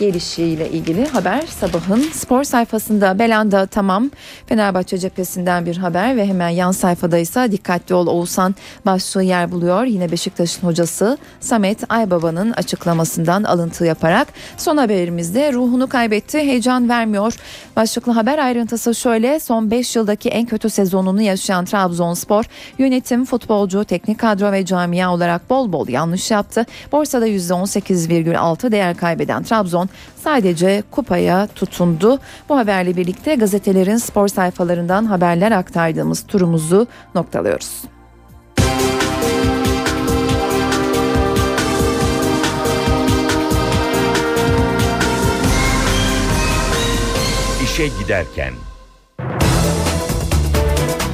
[0.00, 4.10] gelişiyle ilgili haber sabahın spor sayfasında Belanda tamam
[4.46, 8.54] Fenerbahçe cephesinden bir haber ve hemen yan sayfada ise dikkatli ol Oğuzhan
[8.86, 9.84] başlığı yer buluyor.
[9.84, 17.34] Yine Beşiktaş'ın hocası Samet Aybaba'nın açıklamasından alıntı yaparak son haberimizde ruhunu kaybetti heyecan vermiyor.
[17.76, 22.44] Başlıklı haber ayrıntısı şöyle son 5 yıldaki en kötü sezonunu yaşayan Trabzonspor
[22.78, 26.66] yönetim, futbolcu, teknik kadro ve camia olarak bol bol yanlış yaptı.
[26.92, 32.18] Borsada %18,6 değer kaybeden Trabzon sadece kupaya tutundu.
[32.48, 37.82] Bu haberle birlikte gazetelerin spor sayfalarından haberler aktardığımız turumuzu noktalıyoruz.
[47.64, 48.52] İşe giderken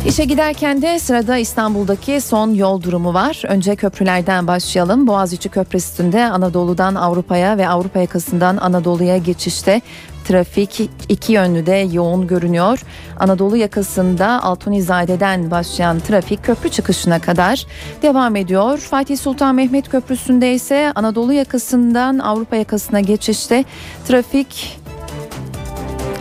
[0.07, 3.43] İşe giderken de sırada İstanbul'daki son yol durumu var.
[3.49, 5.07] Önce köprülerden başlayalım.
[5.07, 9.81] Boğaziçi Köprüsü'nde Anadolu'dan Avrupa'ya ve Avrupa yakasından Anadolu'ya geçişte
[10.25, 12.83] trafik iki yönlü de yoğun görünüyor.
[13.21, 17.67] Anadolu yakasında Altunizade'den başlayan trafik köprü çıkışına kadar
[18.03, 18.79] devam ediyor.
[18.79, 23.65] Fatih Sultan Mehmet Köprüsü'nde ise Anadolu yakasından Avrupa yakasına geçişte
[24.09, 24.79] trafik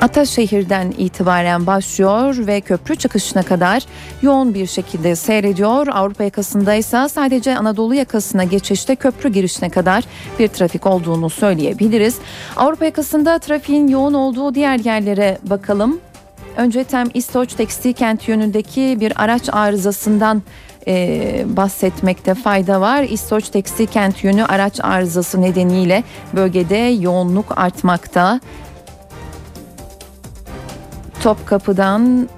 [0.02, 3.84] Ataşehir'den itibaren başlıyor ve köprü çıkışına kadar
[4.22, 5.88] yoğun bir şekilde seyrediyor.
[5.88, 10.04] Avrupa yakasında ise sadece Anadolu yakasına geçişte köprü girişine kadar
[10.40, 12.18] bir trafik olduğunu söyleyebiliriz.
[12.58, 16.00] Avrupa yakasında trafiğin yoğun olduğu diğer yerlere bakalım.
[16.58, 20.44] Önce Tem İstoç Tekstil Kent yönündeki bir araç arızasından
[20.88, 23.04] e, bahsetmekte fayda var.
[23.04, 26.04] İstoç Tekstil Kent yönü araç arızası nedeniyle
[26.34, 28.40] bölgede yoğunluk artmakta.
[31.26, 32.30] Topkapı'dan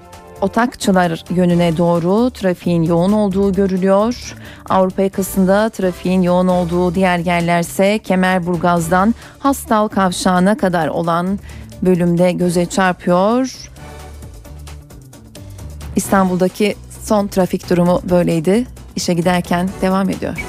[0.42, 4.36] Otakçılar yönüne doğru trafiğin yoğun olduğu görülüyor.
[4.70, 11.40] Avrupa yakasında trafiğin yoğun olduğu diğer yerlerse Kemerburgaz'dan Hastal Kavşağı'na kadar olan
[11.82, 13.70] bölümde göze çarpıyor.
[15.96, 18.68] İstanbul'daki son trafik durumu böyleydi.
[18.96, 20.46] İşe giderken devam ediyor.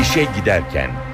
[0.00, 1.07] İşe giderken.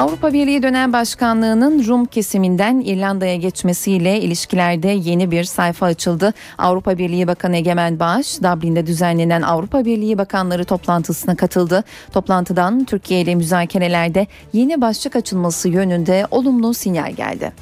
[0.00, 6.34] Avrupa Birliği dönem başkanlığının Rum kesiminden İrlanda'ya geçmesiyle ilişkilerde yeni bir sayfa açıldı.
[6.58, 11.84] Avrupa Birliği Bakanı Egemen Bağış, Dublin'de düzenlenen Avrupa Birliği Bakanları toplantısına katıldı.
[12.12, 17.52] Toplantıdan Türkiye ile müzakerelerde yeni başlık açılması yönünde olumlu sinyal geldi.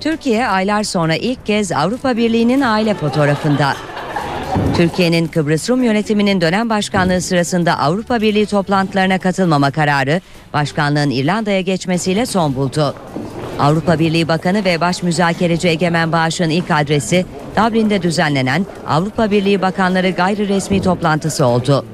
[0.00, 3.74] Türkiye aylar sonra ilk kez Avrupa Birliği'nin aile fotoğrafında.
[4.76, 10.20] Türkiye'nin Kıbrıs Rum yönetiminin dönem başkanlığı sırasında Avrupa Birliği toplantılarına katılmama kararı
[10.52, 12.94] başkanlığın İrlanda'ya geçmesiyle son buldu.
[13.58, 20.10] Avrupa Birliği Bakanı ve Baş Müzakereci Egemen Bağış'ın ilk adresi Dublin'de düzenlenen Avrupa Birliği Bakanları
[20.10, 21.84] gayri resmi toplantısı oldu.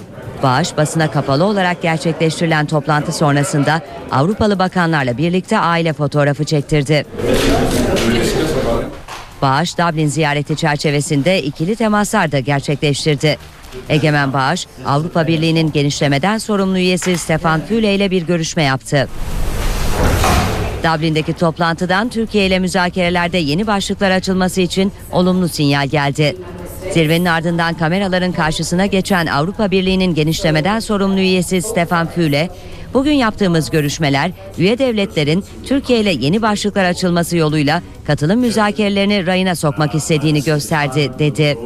[0.43, 7.05] Bağış basına kapalı olarak gerçekleştirilen toplantı sonrasında Avrupalı bakanlarla birlikte aile fotoğrafı çektirdi.
[9.45, 13.37] Bağış Dublin ziyareti çerçevesinde ikili temaslar da gerçekleştirdi.
[13.89, 19.09] Egemen Bağış, Avrupa Birliği'nin genişlemeden sorumlu üyesi Stefan Füle ile bir görüşme yaptı.
[20.85, 26.37] Dublin'deki toplantıdan Türkiye ile müzakerelerde yeni başlıklar açılması için olumlu sinyal geldi.
[26.93, 32.51] Zirvenin ardından kameraların karşısına geçen Avrupa Birliği'nin genişlemeden sorumlu üyesi Stefan Füle,
[32.95, 39.95] bugün yaptığımız görüşmeler üye devletlerin Türkiye ile yeni başlıklar açılması yoluyla katılım müzakerelerini rayına sokmak
[39.95, 41.59] istediğini gösterdi dedi.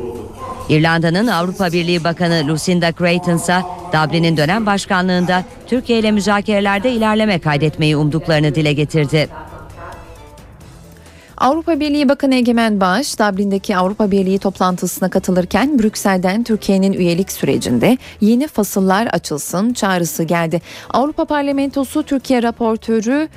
[0.69, 3.61] İrlanda'nın Avrupa Birliği Bakanı Lucinda Creighton ise
[3.93, 9.29] Dublin'in dönem başkanlığında Türkiye ile müzakerelerde ilerleme kaydetmeyi umduklarını dile getirdi.
[11.41, 18.49] Avrupa Birliği Bakanı Egemen Bağış, Dublin'deki Avrupa Birliği toplantısına katılırken Brüksel'den Türkiye'nin üyelik sürecinde yeni
[18.49, 20.63] fasıllar açılsın çağrısı geldi.
[20.91, 23.29] Avrupa Parlamentosu Türkiye raportörü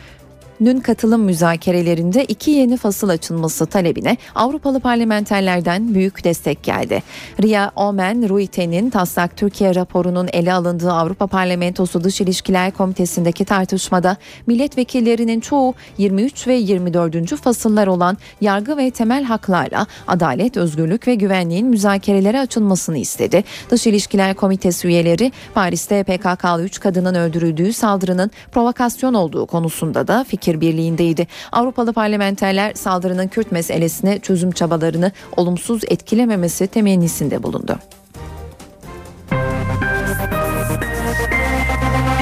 [0.62, 7.04] Nün katılım müzakerelerinde iki yeni fasıl açılması talebine Avrupalı parlamenterlerden büyük destek geldi.
[7.42, 15.40] Ria Omen Ruite'nin taslak Türkiye raporunun ele alındığı Avrupa Parlamentosu Dış İlişkiler Komitesi'ndeki tartışmada milletvekillerinin
[15.40, 17.36] çoğu 23 ve 24.
[17.36, 23.44] fasıllar olan yargı ve temel haklarla adalet, özgürlük ve güvenliğin müzakerelere açılmasını istedi.
[23.70, 30.51] Dış İlişkiler Komitesi üyeleri Paris'te PKK'lı 3 kadının öldürüldüğü saldırının provokasyon olduğu konusunda da fikir
[30.60, 31.28] birliğindeydi.
[31.52, 37.80] Avrupalı parlamenterler saldırının Kürt meselesine çözüm çabalarını olumsuz etkilememesi temennisinde bulundu.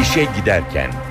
[0.02, 1.09] İşe giderken.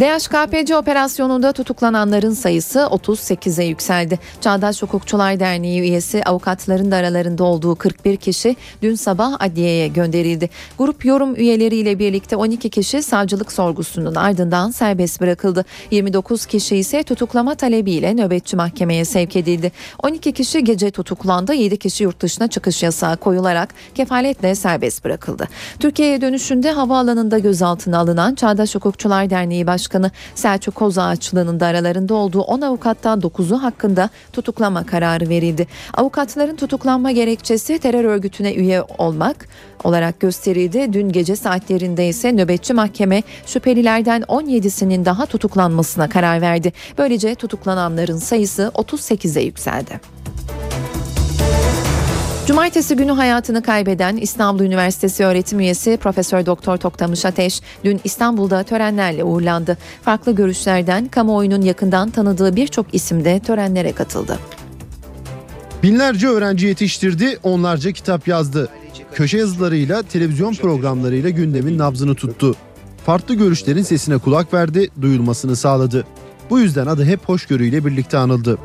[0.00, 4.18] DHKPC operasyonunda tutuklananların sayısı 38'e yükseldi.
[4.40, 10.50] Çağdaş Hukukçular Derneği üyesi avukatların da aralarında olduğu 41 kişi dün sabah adliyeye gönderildi.
[10.78, 15.64] Grup yorum üyeleriyle birlikte 12 kişi savcılık sorgusunun ardından serbest bırakıldı.
[15.90, 19.72] 29 kişi ise tutuklama talebiyle nöbetçi mahkemeye sevk edildi.
[20.02, 25.48] 12 kişi gece tutuklandı, 7 kişi yurt dışına çıkış yasağı koyularak kefaletle serbest bırakıldı.
[25.80, 32.40] Türkiye'ye dönüşünde havaalanında gözaltına alınan Çağdaş Hukukçular Derneği Başkanı Başkanı Selçuk Kozağaçlı'nın da aralarında olduğu
[32.40, 35.66] 10 avukattan 9'u hakkında tutuklama kararı verildi.
[35.94, 39.48] Avukatların tutuklanma gerekçesi terör örgütüne üye olmak
[39.84, 40.92] olarak gösterildi.
[40.92, 46.72] Dün gece saatlerinde ise nöbetçi mahkeme şüphelilerden 17'sinin daha tutuklanmasına karar verdi.
[46.98, 50.00] Böylece tutuklananların sayısı 38'e yükseldi.
[52.46, 59.24] Cumartesi günü hayatını kaybeden İstanbul Üniversitesi öğretim üyesi Profesör Doktor Toktamış Ateş dün İstanbul'da törenlerle
[59.24, 59.78] uğurlandı.
[60.02, 64.38] Farklı görüşlerden kamuoyunun yakından tanıdığı birçok isim de törenlere katıldı.
[65.82, 68.68] Binlerce öğrenci yetiştirdi, onlarca kitap yazdı.
[69.14, 72.54] Köşe yazılarıyla, televizyon programlarıyla gündemin nabzını tuttu.
[73.06, 76.04] Farklı görüşlerin sesine kulak verdi, duyulmasını sağladı.
[76.50, 78.58] Bu yüzden adı hep hoşgörüyle birlikte anıldı.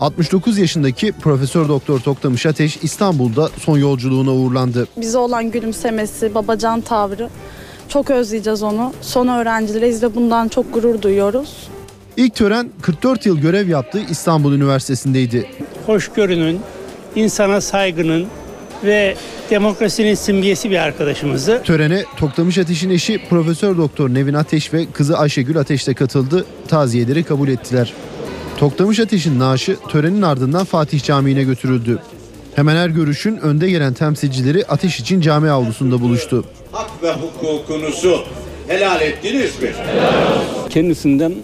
[0.00, 4.88] 69 yaşındaki Profesör Doktor Toktamış Ateş İstanbul'da son yolculuğuna uğurlandı.
[4.96, 7.28] Bize olan gülümsemesi, babacan tavrı
[7.88, 8.92] çok özleyeceğiz onu.
[9.00, 11.68] Son öğrencileriz de bundan çok gurur duyuyoruz.
[12.16, 15.50] İlk tören 44 yıl görev yaptığı İstanbul Üniversitesi'ndeydi.
[15.86, 16.60] Hoşgörünün,
[17.16, 18.26] insana saygının
[18.84, 19.16] ve
[19.50, 21.62] demokrasinin simgesi bir arkadaşımızdı.
[21.62, 26.44] Törene Toktamış Ateş'in eşi Profesör Doktor Nevin Ateş ve kızı Ayşegül Ateş de katıldı.
[26.68, 27.92] Taziyeleri kabul ettiler.
[28.58, 31.98] Toktamış Ateş'in naaşı törenin ardından Fatih Camii'ne götürüldü.
[32.54, 36.44] Hemen her görüşün önde gelen temsilcileri Ateş için cami avlusunda buluştu.
[36.72, 38.18] Hak ve hukukunuzu
[38.68, 39.72] helal ettiniz mi?
[40.70, 41.34] Kendisinden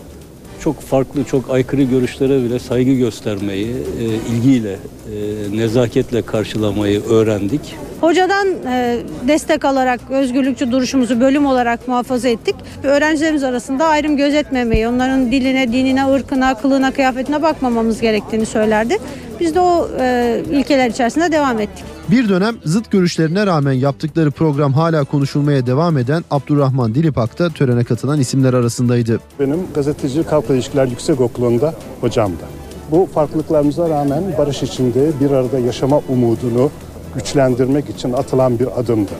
[0.64, 7.76] çok farklı, çok aykırı görüşlere bile saygı göstermeyi, e, ilgiyle, e, nezaketle karşılamayı öğrendik.
[8.00, 8.98] Hocadan e,
[9.28, 12.54] destek alarak özgürlükçü duruşumuzu bölüm olarak muhafaza ettik.
[12.82, 18.98] Öğrencilerimiz arasında ayrım gözetmemeyi, onların diline, dinine, ırkına, kılığına, kıyafetine bakmamamız gerektiğini söylerdi.
[19.40, 21.93] Biz de o e, ilkeler içerisinde devam ettik.
[22.10, 27.84] Bir dönem zıt görüşlerine rağmen yaptıkları program hala konuşulmaya devam eden Abdurrahman Dilipak da törene
[27.84, 29.20] katılan isimler arasındaydı.
[29.40, 32.42] Benim gazetecilik halk ilişkiler yüksek okulunda hocamdı.
[32.90, 36.70] Bu farklılıklarımıza rağmen barış içinde bir arada yaşama umudunu
[37.14, 39.12] güçlendirmek için atılan bir adımdı.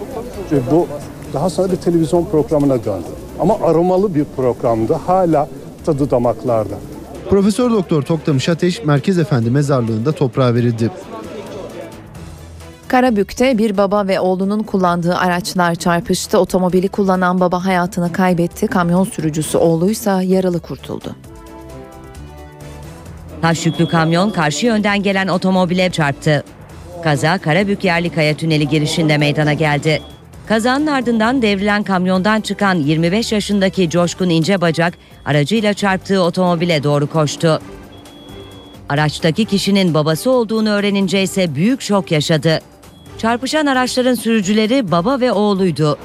[0.53, 0.87] Ve bu
[1.32, 3.07] daha sonra bir televizyon programına döndü.
[3.41, 4.93] Ama aromalı bir programdı.
[5.07, 5.49] Hala
[5.87, 6.74] tadı damaklarda.
[7.30, 10.91] Profesör Doktor Toktamış Ateş Merkez Efendi mezarlığında toprağa verildi.
[12.89, 16.39] Karabük'te bir baba ve oğlunun kullandığı araçlar çarpıştı.
[16.39, 18.66] Otomobili kullanan baba hayatını kaybetti.
[18.66, 21.16] Kamyon sürücüsü oğluysa yaralı kurtuldu.
[23.43, 26.45] Taş yüklü kamyon karşı yönden gelen otomobile çarptı.
[27.05, 30.03] Kaza Karabük Yerlikaya Tüneli girişinde meydana geldi.
[30.47, 37.61] Kazanın ardından devrilen kamyondan çıkan 25 yaşındaki Coşkun İncebacak aracıyla çarptığı otomobile doğru koştu.
[38.89, 42.61] Araçtaki kişinin babası olduğunu öğrenince ise büyük şok yaşadı.
[43.25, 45.99] Çarpışan araçların sürücüleri baba ve oğluydu.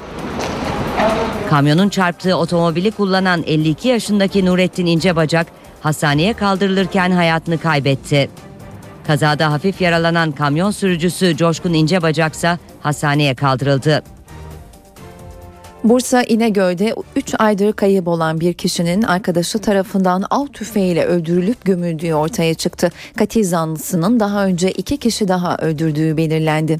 [1.50, 5.48] Kamyonun çarptığı otomobili kullanan 52 yaşındaki Nurettin İncebacak
[5.82, 8.30] hastaneye kaldırılırken hayatını kaybetti.
[9.08, 14.04] Kazada hafif yaralanan kamyon sürücüsü Coşkun İncebacaksa hastaneye kaldırıldı.
[15.84, 22.54] Bursa İnegöl'de 3 aydır kayıp olan bir kişinin arkadaşı tarafından av tüfeğiyle öldürülüp gömüldüğü ortaya
[22.54, 22.92] çıktı.
[23.18, 26.80] Katil zanlısının daha önce iki kişi daha öldürdüğü belirlendi.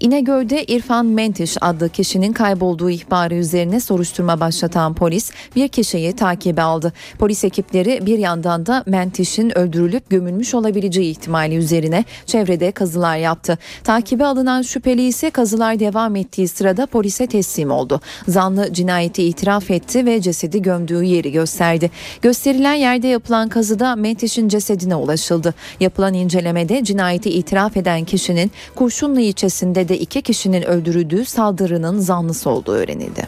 [0.00, 6.92] İnegöl'de İrfan Mentiş adlı kişinin kaybolduğu ihbarı üzerine soruşturma başlatan polis bir kişiyi takibe aldı.
[7.18, 13.58] Polis ekipleri bir yandan da Mentiş'in öldürülüp gömülmüş olabileceği ihtimali üzerine çevrede kazılar yaptı.
[13.84, 18.00] Takibe alınan şüpheli ise kazılar devam ettiği sırada polise teslim oldu.
[18.28, 21.90] Zanlı cinayeti itiraf etti ve cesedi gömdüğü yeri gösterdi.
[22.22, 25.54] Gösterilen yerde yapılan kazıda Mentiş'in cesedine ulaşıldı.
[25.80, 32.72] Yapılan incelemede cinayeti itiraf eden kişinin Kurşunlu ilçesinde de iki kişinin öldürüldüğü saldırının zanlısı olduğu
[32.72, 33.26] öğrenildi.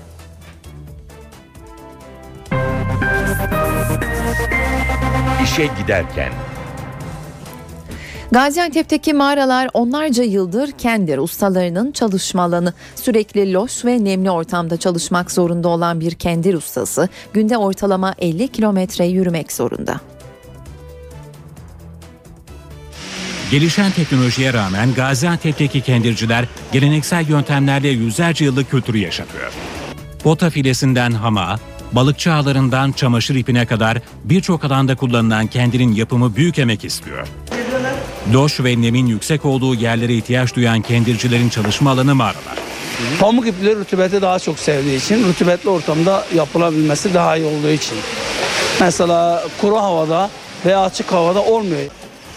[5.45, 6.33] İşe giderken
[8.31, 12.73] Gaziantep'teki mağaralar onlarca yıldır Kendir ustalarının çalışma alanı.
[12.95, 19.07] Sürekli loş ve nemli ortamda çalışmak zorunda olan bir Kendir ustası günde ortalama 50 kilometre
[19.07, 20.01] yürümek zorunda.
[23.51, 29.53] Gelişen teknolojiye rağmen Gaziantep'teki kendirciler geleneksel yöntemlerle yüzlerce yıllık kültürü yaşatıyor.
[30.25, 31.59] Bota filesinden hama,
[31.93, 37.29] balıkçı ağlarından çamaşır ipine kadar birçok alanda kullanılan kendirin yapımı büyük emek istiyor.
[38.33, 42.59] Loş ve nemin yüksek olduğu yerlere ihtiyaç duyan kendircilerin çalışma alanı mağaralar.
[43.21, 47.99] Pamuk ipleri rutubeti daha çok sevdiği için, rutubetli ortamda yapılabilmesi daha iyi olduğu için.
[48.81, 50.31] Mesela kuru havada
[50.67, 51.81] veya açık havada olmuyor.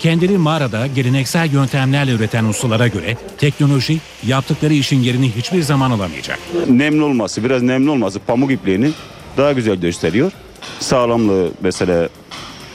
[0.01, 3.97] Kendini mağarada geleneksel yöntemlerle üreten ustalara göre teknoloji
[4.27, 6.39] yaptıkları işin yerini hiçbir zaman alamayacak.
[6.69, 8.91] Nemli olması, biraz nemli olması pamuk ipliğini
[9.37, 10.31] daha güzel gösteriyor.
[10.79, 12.09] Sağlamlığı mesela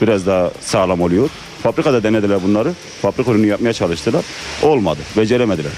[0.01, 1.29] biraz daha sağlam oluyor.
[1.63, 2.73] Fabrikada denediler bunları.
[3.01, 4.25] Fabrika ürünü yapmaya çalıştılar.
[4.61, 5.71] Olmadı, beceremediler.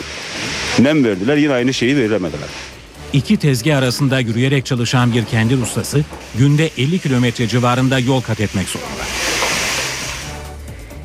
[0.79, 2.49] Nem verdiler, yine aynı şeyi veremediler.
[3.13, 6.03] İki tezgah arasında yürüyerek çalışan bir kendir ustası
[6.37, 9.28] günde 50 kilometre civarında yol kat etmek zorunda.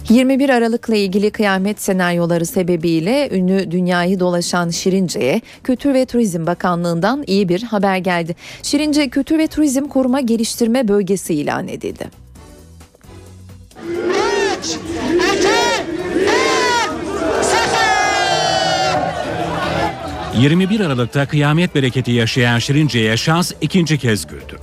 [0.09, 7.48] 21 Aralık'la ilgili kıyamet senaryoları sebebiyle ünlü dünyayı dolaşan Şirince'ye Kültür ve Turizm Bakanlığı'ndan iyi
[7.48, 8.36] bir haber geldi.
[8.62, 12.24] Şirince Kültür ve Turizm Koruma Geliştirme Bölgesi ilan edildi.
[20.38, 24.59] 21 Aralık'ta kıyamet bereketi yaşayan Şirince'ye şans ikinci kez güldü.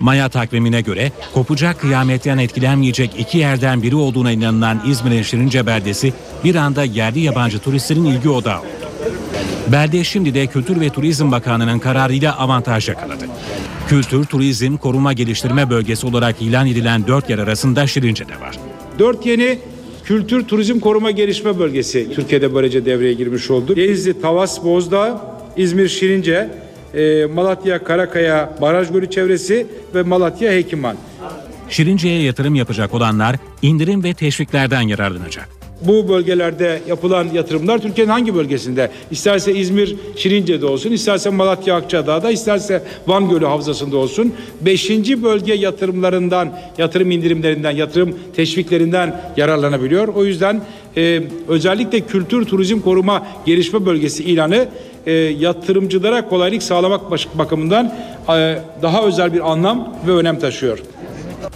[0.00, 6.12] Maya takvimine göre kopacak kıyametten etkilenmeyecek iki yerden biri olduğuna inanılan İzmir'in Şirince beldesi
[6.44, 8.66] bir anda yerli yabancı turistlerin ilgi odağı oldu.
[9.72, 13.24] Belde şimdi de Kültür ve Turizm Bakanlığı'nın kararıyla avantaj yakaladı.
[13.88, 18.58] Kültür, Turizm, Koruma Geliştirme Bölgesi olarak ilan edilen dört yer arasında Şirince de var.
[18.98, 19.58] Dört yeni
[20.04, 23.76] Kültür Turizm Koruma Gelişme Bölgesi Türkiye'de böylece devreye girmiş oldu.
[23.76, 26.50] Denizli, Tavas, Bozdağ, İzmir, Şirince,
[26.94, 30.96] e, Malatya, Karakaya, Baraj Gölü çevresi ve Malatya, Hekiman.
[31.68, 35.48] Şirince'ye yatırım yapacak olanlar indirim ve teşviklerden yararlanacak.
[35.86, 38.90] bu bölgelerde yapılan yatırımlar Türkiye'nin hangi bölgesinde?
[39.10, 44.34] İsterse İzmir Şirince'de olsun, isterse Malatya Akçadağ'da, isterse Van Gölü Havzası'nda olsun.
[44.60, 50.08] Beşinci bölge yatırımlarından, yatırım indirimlerinden, yatırım teşviklerinden yararlanabiliyor.
[50.08, 50.62] O yüzden
[50.96, 54.68] e, özellikle kültür, turizm, koruma, gelişme bölgesi ilanı
[55.10, 57.94] e, yatırımcılara kolaylık sağlamak bakımından
[58.28, 60.78] e, daha özel bir anlam ve önem taşıyor.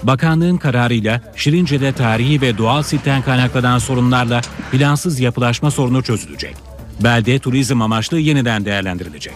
[0.03, 4.41] Bakanlığın kararıyla Şirince'de tarihi ve doğal sitten kaynaklanan sorunlarla
[4.73, 6.57] plansız yapılaşma sorunu çözülecek.
[7.01, 9.35] Belde turizm amaçlı yeniden değerlendirilecek.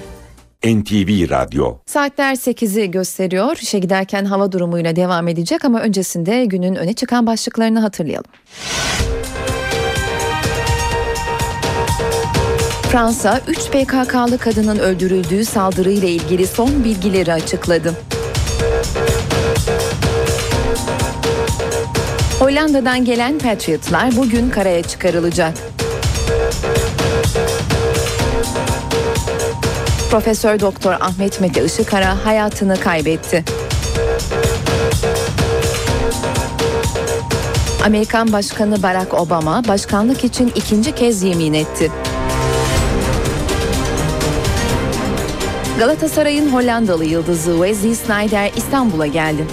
[0.65, 3.57] NTV Radyo Saatler 8'i gösteriyor.
[3.63, 8.31] İşe giderken hava durumuyla devam edecek ama öncesinde günün öne çıkan başlıklarını hatırlayalım.
[12.93, 17.95] Fransa 3 PKK'lı kadının öldürüldüğü saldırıyla ilgili son bilgileri açıkladı.
[22.39, 25.55] Hollanda'dan gelen Patriotlar bugün karaya çıkarılacak.
[30.11, 33.45] Profesör Doktor Ahmet Mete Işıkara hayatını kaybetti.
[37.85, 41.93] Amerikan Başkanı Barack Obama başkanlık için ikinci kez yemin etti.
[45.79, 49.45] Galatasaray'ın Hollandalı yıldızı Wesley Sneijder İstanbul'a geldi.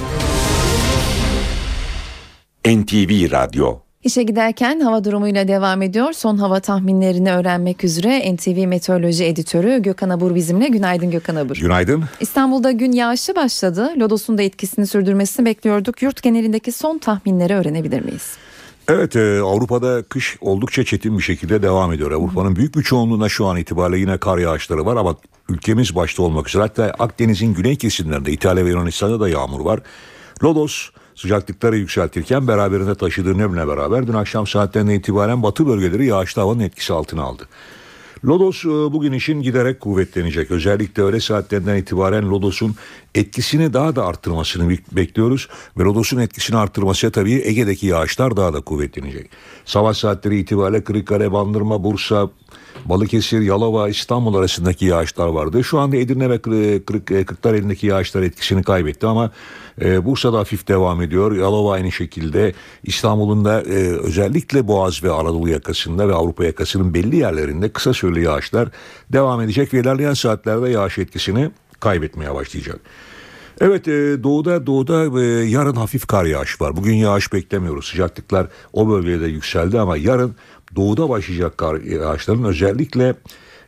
[2.65, 6.13] NTV Radyo İşe giderken hava durumuyla devam ediyor.
[6.13, 10.67] Son hava tahminlerini öğrenmek üzere NTV Meteoroloji Editörü Gökhan Abur bizimle.
[10.67, 11.55] Günaydın Gökhan Abur.
[11.55, 12.03] Günaydın.
[12.19, 13.93] İstanbul'da gün yağışı başladı.
[13.97, 16.01] Lodos'un da etkisini sürdürmesini bekliyorduk.
[16.01, 18.37] Yurt genelindeki son tahminleri öğrenebilir miyiz?
[18.87, 22.11] Evet e, Avrupa'da kış oldukça çetin bir şekilde devam ediyor.
[22.11, 25.15] Avrupa'nın büyük bir çoğunluğunda şu an itibariyle yine kar yağışları var ama
[25.49, 29.79] ülkemiz başta olmak üzere hatta Akdeniz'in güney kesimlerinde İtalya ve Yunanistan'da da yağmur var.
[30.43, 36.59] Lodos sıcaklıkları yükseltirken beraberinde taşıdığı nemle beraber dün akşam saatlerinden itibaren batı bölgeleri yağışlı havanın
[36.59, 37.47] etkisi altına aldı.
[38.25, 40.51] Lodos e, bugün için giderek kuvvetlenecek.
[40.51, 42.75] Özellikle öğle saatlerinden itibaren Lodos'un
[43.15, 45.47] etkisini daha da arttırmasını bek- bekliyoruz.
[45.77, 49.29] Ve Lodos'un etkisini arttırması tabii Ege'deki yağışlar daha da kuvvetlenecek.
[49.65, 52.29] Sabah saatleri itibariyle Kırıkkale, Bandırma, Bursa,
[52.85, 55.63] Balıkesir, Yalova, İstanbul arasındaki yağışlar vardı.
[55.63, 59.31] Şu anda Edirne ve e, Kırklareli'ndeki yağışlar etkisini kaybetti ama
[59.81, 61.31] e, Bursa'da hafif devam ediyor.
[61.35, 62.53] Yalova aynı şekilde
[62.83, 68.23] İstanbul'un da e, özellikle Boğaz ve Anadolu yakasında ve Avrupa yakasının belli yerlerinde kısa süreli
[68.23, 68.69] yağışlar
[69.13, 72.79] devam edecek ve ilerleyen saatlerde yağış etkisini kaybetmeye başlayacak.
[73.61, 76.75] Evet e, doğuda doğuda e, yarın hafif kar yağış var.
[76.75, 77.85] Bugün yağış beklemiyoruz.
[77.85, 80.35] Sıcaklıklar o bölgede yükseldi ama yarın
[80.75, 83.15] doğuda başlayacak kar yağışların özellikle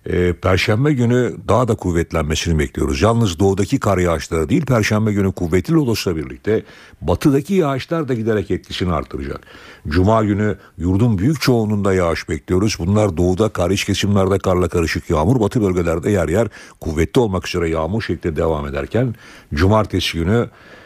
[0.10, 3.02] e, Perşembe günü daha da kuvvetlenmesini bekliyoruz.
[3.02, 6.64] Yalnız doğudaki kar yağışları değil Perşembe günü kuvvetli lodosla birlikte
[7.02, 9.42] batıdaki yağışlar da giderek etkisini artıracak.
[9.88, 12.76] Cuma günü yurdun büyük çoğunluğunda yağış bekliyoruz.
[12.80, 16.48] Bunlar doğuda kar iç kesimlerde karla karışık yağmur batı bölgelerde yer yer
[16.82, 19.16] kuvvetli olmak üzere yağmur şeklinde devam ederken
[19.54, 20.77] cumartesi günü e,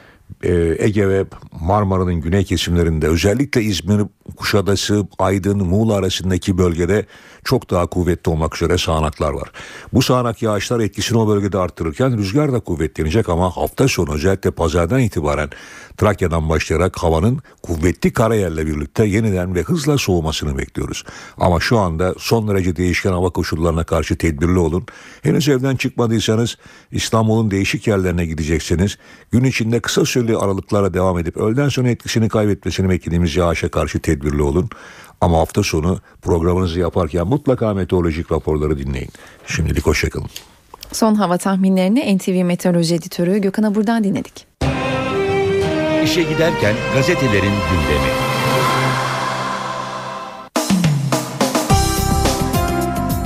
[0.79, 1.25] Ege ve
[1.61, 4.01] Marmara'nın güney kesimlerinde özellikle İzmir,
[4.37, 7.05] Kuşadası, Aydın, Muğla arasındaki bölgede
[7.43, 9.51] çok daha kuvvetli olmak üzere sağanaklar var.
[9.93, 14.99] Bu sağanak yağışlar etkisini o bölgede arttırırken rüzgar da kuvvetlenecek ama hafta sonu özellikle pazardan
[14.99, 15.49] itibaren
[15.97, 21.03] Trakya'dan başlayarak havanın kuvvetli karayerle birlikte yeniden ve hızla soğumasını bekliyoruz.
[21.37, 24.85] Ama şu anda son derece değişken hava koşullarına karşı tedbirli olun.
[25.21, 26.57] Henüz evden çıkmadıysanız
[26.91, 28.97] İstanbul'un değişik yerlerine gidecekseniz
[29.31, 34.41] gün içinde kısa süreli aralıklara devam edip öğleden sonra etkisini kaybetmesini beklediğimiz yağışa karşı tedbirli
[34.41, 34.69] olun.
[35.21, 39.09] Ama hafta sonu programınızı yaparken mutlaka meteorolojik raporları dinleyin.
[39.47, 40.29] Şimdilik hoşçakalın.
[40.91, 44.47] Son hava tahminlerini NTV Meteoroloji Editörü Gökhan Abur'dan dinledik.
[46.03, 48.30] İşe giderken gazetelerin gündemi.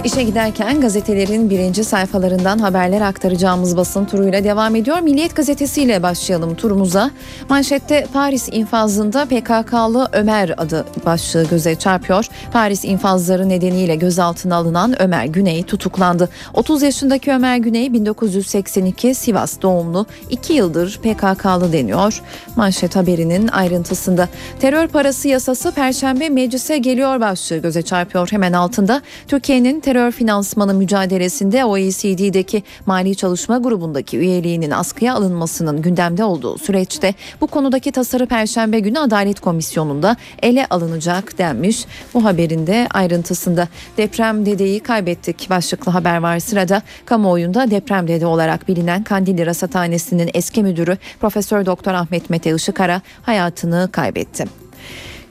[0.05, 4.99] İşe giderken gazetelerin birinci sayfalarından haberler aktaracağımız basın turuyla devam ediyor.
[4.99, 7.11] Milliyet gazetesiyle başlayalım turumuza.
[7.49, 12.27] Manşette Paris infazında PKK'lı Ömer adı başlığı göze çarpıyor.
[12.53, 16.29] Paris infazları nedeniyle gözaltına alınan Ömer Güney tutuklandı.
[16.53, 22.21] 30 yaşındaki Ömer Güney 1982 Sivas doğumlu 2 yıldır PKK'lı deniyor.
[22.55, 24.29] Manşet haberinin ayrıntısında
[24.59, 28.27] terör parası yasası Perşembe meclise geliyor başlığı göze çarpıyor.
[28.31, 36.57] Hemen altında Türkiye'nin terör finansmanı mücadelesinde OECD'deki Mali Çalışma Grubu'ndaki üyeliğinin askıya alınmasının gündemde olduğu
[36.57, 41.85] süreçte bu konudaki tasarı Perşembe günü Adalet Komisyonu'nda ele alınacak denmiş.
[42.13, 43.67] Bu haberin de ayrıntısında
[43.97, 46.81] deprem dedeyi kaybettik başlıklı haber var sırada.
[47.05, 53.89] Kamuoyunda deprem dede olarak bilinen Kandilli Rasathanesi'nin eski müdürü Profesör Doktor Ahmet Mete Işıkara hayatını
[53.91, 54.45] kaybetti.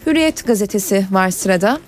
[0.06, 1.78] Hürriyet gazetesi var sırada.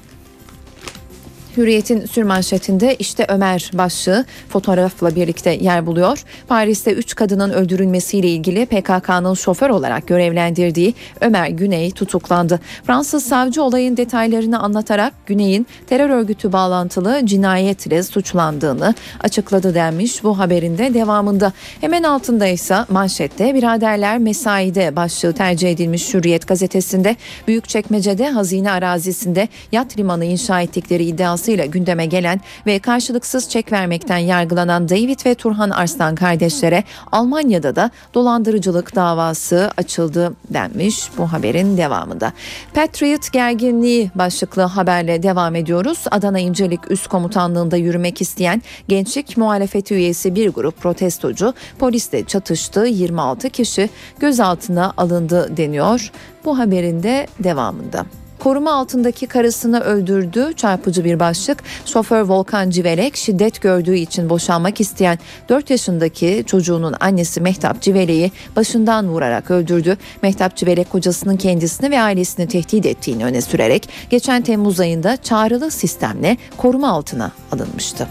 [1.56, 6.24] Hürriyet'in sürmanşetinde işte Ömer başlığı fotoğrafla birlikte yer buluyor.
[6.48, 12.60] Paris'te 3 kadının öldürülmesiyle ilgili PKK'nın şoför olarak görevlendirdiği Ömer Güney tutuklandı.
[12.86, 20.78] Fransız savcı olayın detaylarını anlatarak Güney'in terör örgütü bağlantılı cinayetle suçlandığını açıkladı denmiş bu haberin
[20.78, 21.52] de devamında.
[21.80, 27.16] Hemen altında ise manşette biraderler mesaide başlığı tercih edilmiş Hürriyet gazetesinde
[27.48, 31.04] Büyükçekmece'de hazine arazisinde yat limanı inşa ettikleri
[31.46, 37.90] iddiasıyla gündeme gelen ve karşılıksız çek vermekten yargılanan David ve Turhan Arslan kardeşlere Almanya'da da
[38.14, 42.32] dolandırıcılık davası açıldı denmiş bu haberin devamında.
[42.74, 46.04] Patriot gerginliği başlıklı haberle devam ediyoruz.
[46.10, 52.86] Adana İncelik Üst Komutanlığı'nda yürümek isteyen gençlik muhalefeti üyesi bir grup protestocu polisle çatıştı.
[52.86, 56.10] 26 kişi gözaltına alındı deniyor.
[56.44, 58.06] Bu haberin de devamında.
[58.38, 60.52] Koruma altındaki karısını öldürdü.
[60.56, 61.62] Çarpıcı bir başlık.
[61.84, 65.18] Şoför Volkan Civelek şiddet gördüğü için boşanmak isteyen
[65.48, 69.96] 4 yaşındaki çocuğunun annesi Mehtap Civelek'i başından vurarak öldürdü.
[70.22, 76.36] Mehtap Civelek kocasının kendisini ve ailesini tehdit ettiğini öne sürerek geçen Temmuz ayında çağrılı sistemle
[76.56, 78.08] koruma altına alınmıştı.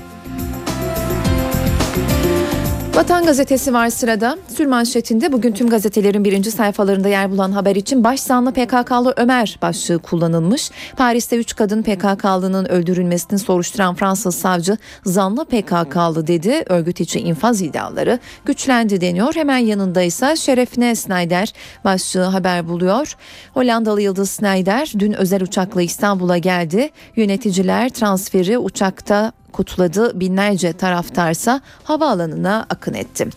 [2.95, 4.37] Vatan Gazetesi var sırada.
[4.57, 10.71] Sürmanşetinde bugün tüm gazetelerin birinci sayfalarında yer bulan haber için başsanlı PKK'lı Ömer başlığı kullanılmış.
[10.97, 16.63] Paris'te 3 kadın PKK'lının öldürülmesini soruşturan Fransız savcı zanlı PKK'lı dedi.
[16.67, 19.35] Örgüt içi infaz iddiaları güçlendi deniyor.
[19.35, 23.15] Hemen yanında ise Şerefine Snyder başlığı haber buluyor.
[23.53, 26.89] Hollandalı Yıldız Snyder dün özel uçakla İstanbul'a geldi.
[27.15, 30.19] Yöneticiler transferi uçakta kutladı.
[30.19, 33.27] Binlerce taraftarsa havaalanına akın etti.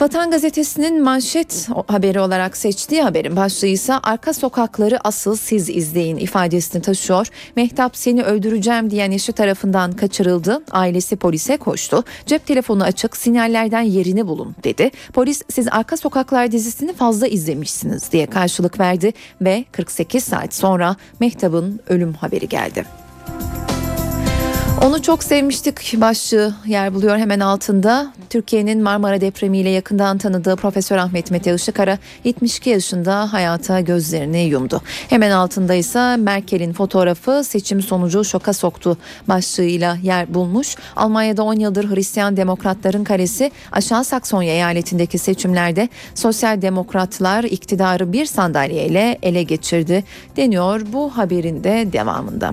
[0.00, 6.82] Vatan Gazetesi'nin manşet haberi olarak seçtiği haberin başlığı ise arka sokakları asıl siz izleyin ifadesini
[6.82, 7.26] taşıyor.
[7.56, 10.62] Mehtap seni öldüreceğim diyen eşi tarafından kaçırıldı.
[10.70, 12.04] Ailesi polise koştu.
[12.26, 14.90] Cep telefonu açık sinyallerden yerini bulun dedi.
[15.12, 21.80] Polis siz arka sokaklar dizisini fazla izlemişsiniz diye karşılık verdi ve 48 saat sonra Mehtap'ın
[21.88, 22.99] ölüm haberi geldi.
[24.84, 28.12] Onu çok sevmiştik başlığı yer buluyor hemen altında.
[28.30, 34.82] Türkiye'nin Marmara depremiyle yakından tanıdığı Profesör Ahmet Mete Işıkara 72 yaşında hayata gözlerini yumdu.
[35.08, 40.76] Hemen altında ise Merkel'in fotoğrafı seçim sonucu şoka soktu başlığıyla yer bulmuş.
[40.96, 49.18] Almanya'da 10 yıldır Hristiyan Demokratların kalesi Aşağı Saksonya eyaletindeki seçimlerde Sosyal Demokratlar iktidarı bir sandalyeyle
[49.22, 50.04] ele geçirdi
[50.36, 52.52] deniyor bu haberin de devamında.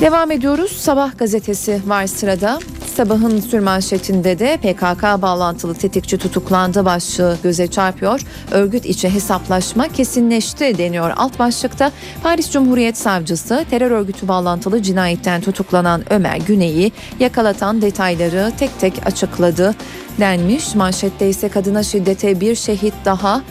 [0.00, 0.72] Devam ediyoruz.
[0.72, 2.58] Sabah gazetesi var sırada.
[2.94, 8.20] Sabahın sürmanşetinde de PKK bağlantılı tetikçi tutuklandı başlığı göze çarpıyor.
[8.50, 11.90] Örgüt içi hesaplaşma kesinleşti deniyor alt başlıkta.
[12.22, 19.74] Paris Cumhuriyet Savcısı terör örgütü bağlantılı cinayetten tutuklanan Ömer Güney'i yakalatan detayları tek tek açıkladı
[20.20, 20.74] denmiş.
[20.74, 23.42] Manşette ise kadına şiddete bir şehit daha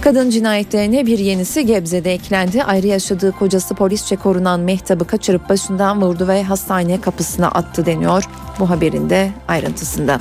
[0.00, 2.64] Kadın cinayetlerine bir yenisi Gebze'de eklendi.
[2.64, 8.24] Ayrı yaşadığı kocası polisçe korunan Mehtap'ı kaçırıp başından vurdu ve hastane kapısına attı deniyor
[8.58, 10.18] bu haberin de ayrıntısında.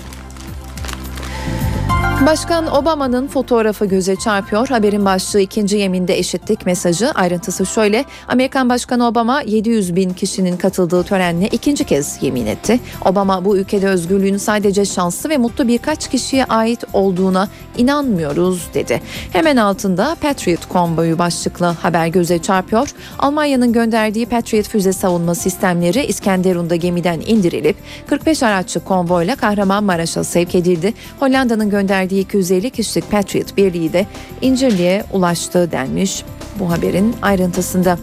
[2.26, 4.68] Başkan Obama'nın fotoğrafı göze çarpıyor.
[4.68, 7.12] Haberin başlığı ikinci yeminde eşitlik mesajı.
[7.12, 8.06] Ayrıntısı şöyle.
[8.28, 12.80] Amerikan Başkanı Obama 700 bin kişinin katıldığı törenle ikinci kez yemin etti.
[13.06, 19.02] Obama bu ülkede özgürlüğün sadece şanslı ve mutlu birkaç kişiye ait olduğuna inanmıyoruz dedi.
[19.34, 22.90] Hemen altında Patriot konvoyu başlıklı haber göze çarpıyor.
[23.20, 27.76] Almanya'nın gönderdiği Patriot füze savunma sistemleri İskenderun'da gemiden indirilip
[28.08, 30.94] 45 araçlı konvoyla Kahramanmaraş'a sevk edildi.
[31.20, 34.06] Hollanda'nın gönderdiği 250 kişilik Patriot Birliği de
[34.42, 36.24] İncirli'ye ulaştı denmiş
[36.60, 37.98] bu haberin ayrıntısında.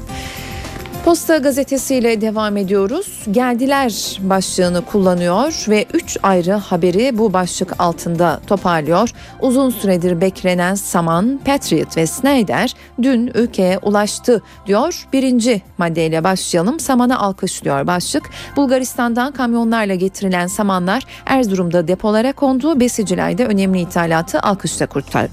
[1.04, 3.22] Posta gazetesiyle devam ediyoruz.
[3.30, 9.10] Geldiler başlığını kullanıyor ve 3 ayrı haberi bu başlık altında toparlıyor.
[9.40, 15.06] Uzun süredir beklenen Saman, Patriot ve Snyder dün ülkeye ulaştı diyor.
[15.12, 16.80] Birinci maddeyle başlayalım.
[16.80, 18.30] Saman'a alkışlıyor başlık.
[18.56, 22.80] Bulgaristan'dan kamyonlarla getirilen samanlar Erzurum'da depolara kondu.
[22.80, 24.86] Besiciler önemli ithalatı alkışla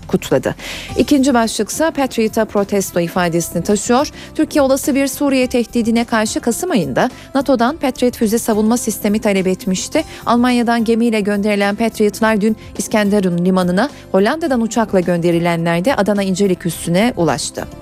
[0.07, 0.55] kutladı.
[0.97, 4.11] İkinci başlıksa Patriot'a protesto ifadesini taşıyor.
[4.36, 10.03] Türkiye olası bir Suriye tehdidine karşı Kasım ayında NATO'dan Patriot füze savunma sistemi talep etmişti.
[10.26, 17.80] Almanya'dan gemiyle gönderilen Patriotlar dün İskenderun limanına, Hollanda'dan uçakla gönderilenler de Adana İncelik üssüne ulaştı.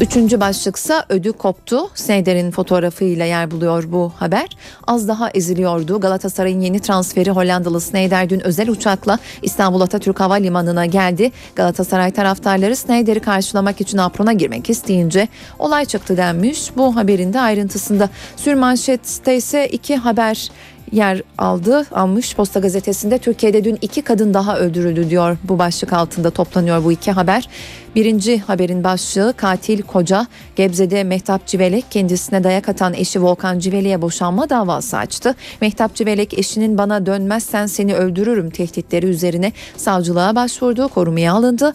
[0.00, 1.90] Üçüncü başlıksa ödü koptu.
[1.94, 4.48] Snyder'in fotoğrafıyla yer buluyor bu haber.
[4.86, 6.00] Az daha eziliyordu.
[6.00, 11.32] Galatasaray'ın yeni transferi Hollandalı Snyder dün özel uçakla İstanbul Atatürk Havalimanı'na geldi.
[11.56, 15.28] Galatasaray taraftarları Snyder'i karşılamak için aprona girmek isteyince
[15.58, 16.76] olay çıktı denmiş.
[16.76, 20.50] Bu haberin de ayrıntısında sürmanşette ise iki haber
[20.92, 26.30] yer aldı almış Posta Gazetesi'nde Türkiye'de dün iki kadın daha öldürüldü diyor bu başlık altında
[26.30, 27.48] toplanıyor bu iki haber.
[27.94, 30.26] Birinci haberin başlığı katil koca
[30.56, 35.34] Gebze'de Mehtap Civelek kendisine dayak atan eşi Volkan Civelek'e boşanma davası açtı.
[35.60, 41.74] Mehtap Civelek eşinin bana dönmezsen seni öldürürüm tehditleri üzerine savcılığa başvurdu korumaya alındı.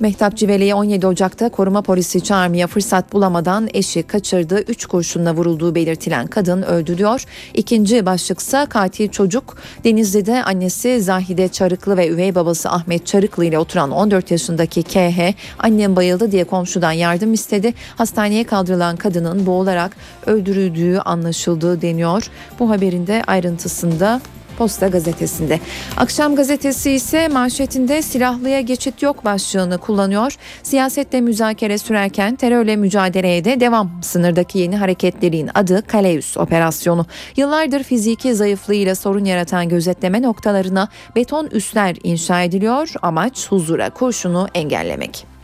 [0.00, 4.60] Mehtap Civeli'ye 17 Ocak'ta koruma polisi çağırmaya fırsat bulamadan eşi kaçırdı.
[4.60, 7.24] 3 kurşunla vurulduğu belirtilen kadın öldü diyor.
[7.54, 13.90] İkinci başlıksa katil çocuk Denizli'de annesi Zahide Çarıklı ve üvey babası Ahmet Çarıklı ile oturan
[13.90, 17.74] 14 yaşındaki KH annem bayıldı diye komşudan yardım istedi.
[17.96, 19.96] Hastaneye kaldırılan kadının boğularak
[20.26, 22.30] öldürüldüğü anlaşıldı deniyor.
[22.58, 24.20] Bu haberin de ayrıntısında
[24.58, 25.60] Posta gazetesinde.
[25.96, 30.36] Akşam gazetesi ise manşetinde silahlıya geçit yok başlığını kullanıyor.
[30.62, 33.90] Siyasetle müzakere sürerken terörle mücadeleye de devam.
[34.02, 37.06] Sınırdaki yeni hareketlerin adı Kaleus operasyonu.
[37.36, 42.92] Yıllardır fiziki zayıflığıyla sorun yaratan gözetleme noktalarına beton üsler inşa ediliyor.
[43.02, 45.37] Amaç huzura kurşunu engellemek.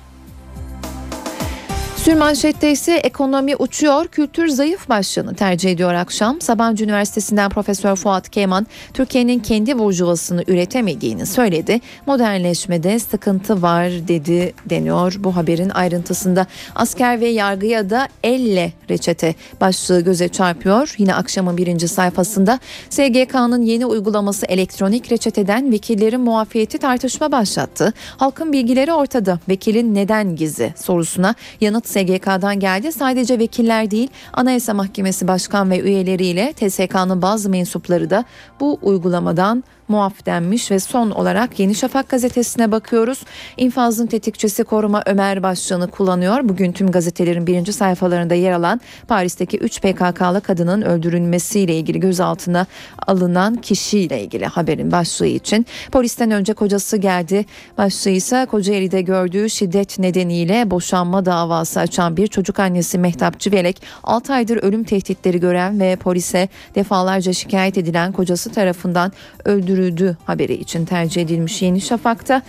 [2.04, 6.40] Sürmanşette ise ekonomi uçuyor, kültür zayıf başlığını tercih ediyor akşam.
[6.40, 11.80] Sabancı Üniversitesi'nden Profesör Fuat Keman, Türkiye'nin kendi burjuvasını üretemediğini söyledi.
[12.06, 16.46] Modernleşmede sıkıntı var dedi deniyor bu haberin ayrıntısında.
[16.74, 20.94] Asker ve yargıya da elle reçete başlığı göze çarpıyor.
[20.98, 22.58] Yine akşamın birinci sayfasında
[22.90, 27.92] SGK'nın yeni uygulaması elektronik reçeteden vekillerin muafiyeti tartışma başlattı.
[28.16, 29.38] Halkın bilgileri ortada.
[29.48, 32.92] Vekilin neden gizli sorusuna yanıt SGK'dan geldi.
[32.92, 38.24] Sadece vekiller değil Anayasa Mahkemesi Başkan ve üyeleriyle TSK'nın bazı mensupları da
[38.60, 43.18] bu uygulamadan muaf denmiş ve son olarak Yeni Şafak gazetesine bakıyoruz.
[43.56, 46.40] İnfazın tetikçisi koruma Ömer başlığını kullanıyor.
[46.42, 52.66] Bugün tüm gazetelerin birinci sayfalarında yer alan Paris'teki 3 PKK'lı kadının öldürülmesiyle ilgili gözaltına
[53.06, 55.66] alınan kişiyle ilgili haberin başlığı için.
[55.92, 57.44] Polisten önce kocası geldi.
[57.78, 64.32] Başlığı ise Kocaeli'de gördüğü şiddet nedeniyle boşanma davası açan bir çocuk annesi Mehtap Civelek 6
[64.32, 69.12] aydır ölüm tehditleri gören ve polise defalarca şikayet edilen kocası tarafından
[69.44, 72.42] öldürüldü öldürüldü haberi için tercih edilmiş Yeni Şafak'ta.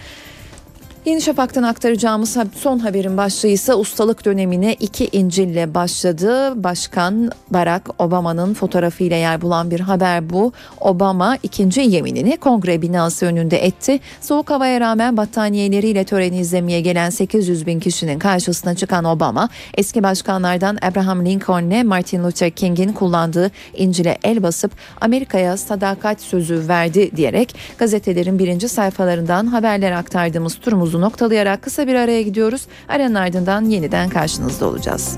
[1.05, 6.63] Yeni Şafak'tan aktaracağımız son haberin başlığı ise ustalık dönemine iki İncil'le başladı.
[6.63, 10.51] Başkan Barack Obama'nın fotoğrafıyla yer bulan bir haber bu.
[10.81, 13.99] Obama ikinci yeminini kongre binası önünde etti.
[14.21, 20.77] Soğuk havaya rağmen battaniyeleriyle töreni izlemeye gelen 800 bin kişinin karşısına çıkan Obama, eski başkanlardan
[20.81, 28.39] Abraham Lincoln'le Martin Luther King'in kullandığı İncil'e el basıp Amerika'ya sadakat sözü verdi diyerek gazetelerin
[28.39, 32.61] birinci sayfalarından haberler aktardığımız turumuzu noktalayarak kısa bir araya gidiyoruz.
[32.89, 35.17] Aranın ardından yeniden karşınızda olacağız.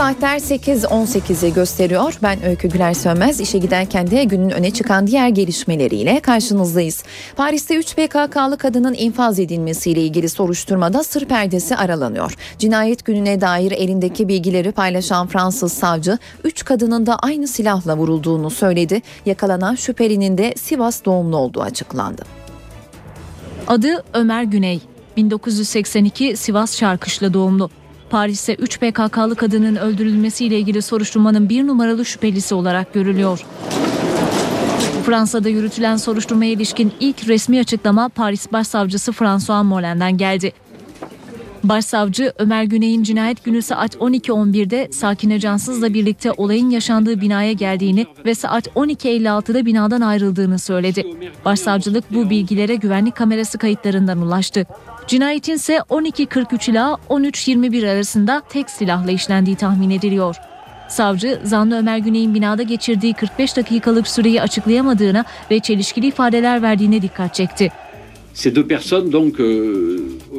[0.00, 2.18] Saatler 8.18'i gösteriyor.
[2.22, 3.40] Ben Öykü Güler Sönmez.
[3.40, 7.04] İşe giderken de günün öne çıkan diğer gelişmeleriyle karşınızdayız.
[7.36, 12.34] Paris'te 3 PKK'lı kadının infaz edilmesiyle ilgili soruşturmada sır perdesi aralanıyor.
[12.58, 19.02] Cinayet gününe dair elindeki bilgileri paylaşan Fransız savcı 3 kadının da aynı silahla vurulduğunu söyledi.
[19.26, 22.22] Yakalanan şüphelinin de Sivas doğumlu olduğu açıklandı.
[23.66, 24.80] Adı Ömer Güney.
[25.16, 27.70] 1982 Sivas Şarkışla doğumlu.
[28.10, 33.44] Paris'te 3 PKK'lı kadının öldürülmesiyle ilgili soruşturmanın bir numaralı şüphelisi olarak görülüyor.
[35.06, 40.52] Fransa'da yürütülen soruşturmaya ilişkin ilk resmi açıklama Paris Başsavcısı François Molen'den geldi.
[41.64, 48.34] Başsavcı Ömer Güney'in cinayet günü saat 12.11'de Sakine Cansız'la birlikte olayın yaşandığı binaya geldiğini ve
[48.34, 51.04] saat 12.56'da binadan ayrıldığını söyledi.
[51.44, 54.66] Başsavcılık bu bilgilere güvenlik kamerası kayıtlarından ulaştı.
[55.06, 60.36] Cinayetin ise 12.43 ila 13.21 arasında tek silahla işlendiği tahmin ediliyor.
[60.88, 67.34] Savcı, zanlı Ömer Güney'in binada geçirdiği 45 dakikalık süreyi açıklayamadığına ve çelişkili ifadeler verdiğine dikkat
[67.34, 67.72] çekti.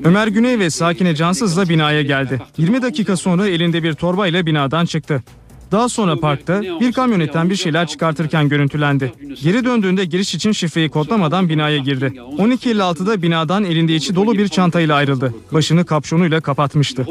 [0.03, 2.41] Ömer Güney ve Sakine Cansız'la binaya geldi.
[2.57, 5.23] 20 dakika sonra elinde bir torbayla binadan çıktı.
[5.71, 9.13] Daha sonra parkta bir kamyonetten bir şeyler çıkartırken görüntülendi.
[9.43, 12.13] Geri döndüğünde giriş için şifreyi kodlamadan binaya girdi.
[12.37, 15.33] 12.56'da binadan elinde içi dolu bir çantayla ayrıldı.
[15.51, 17.05] Başını kapşonuyla kapatmıştı.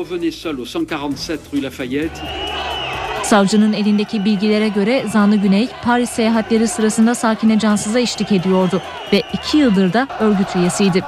[3.30, 9.58] Savcının elindeki bilgilere göre zanlı Güney Paris seyahatleri sırasında Sakine Cansız'a eşlik ediyordu ve iki
[9.58, 11.02] yıldır da örgüt üyesiydi.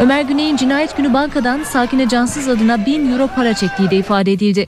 [0.00, 4.66] Ömer Güney'in cinayet günü bankadan Sakine Cansız adına 1000 euro para çektiği de ifade edildi.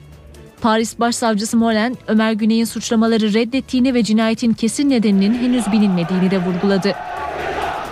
[0.61, 6.95] Paris Başsavcısı Molen, Ömer Güney'in suçlamaları reddettiğini ve cinayetin kesin nedeninin henüz bilinmediğini de vurguladı.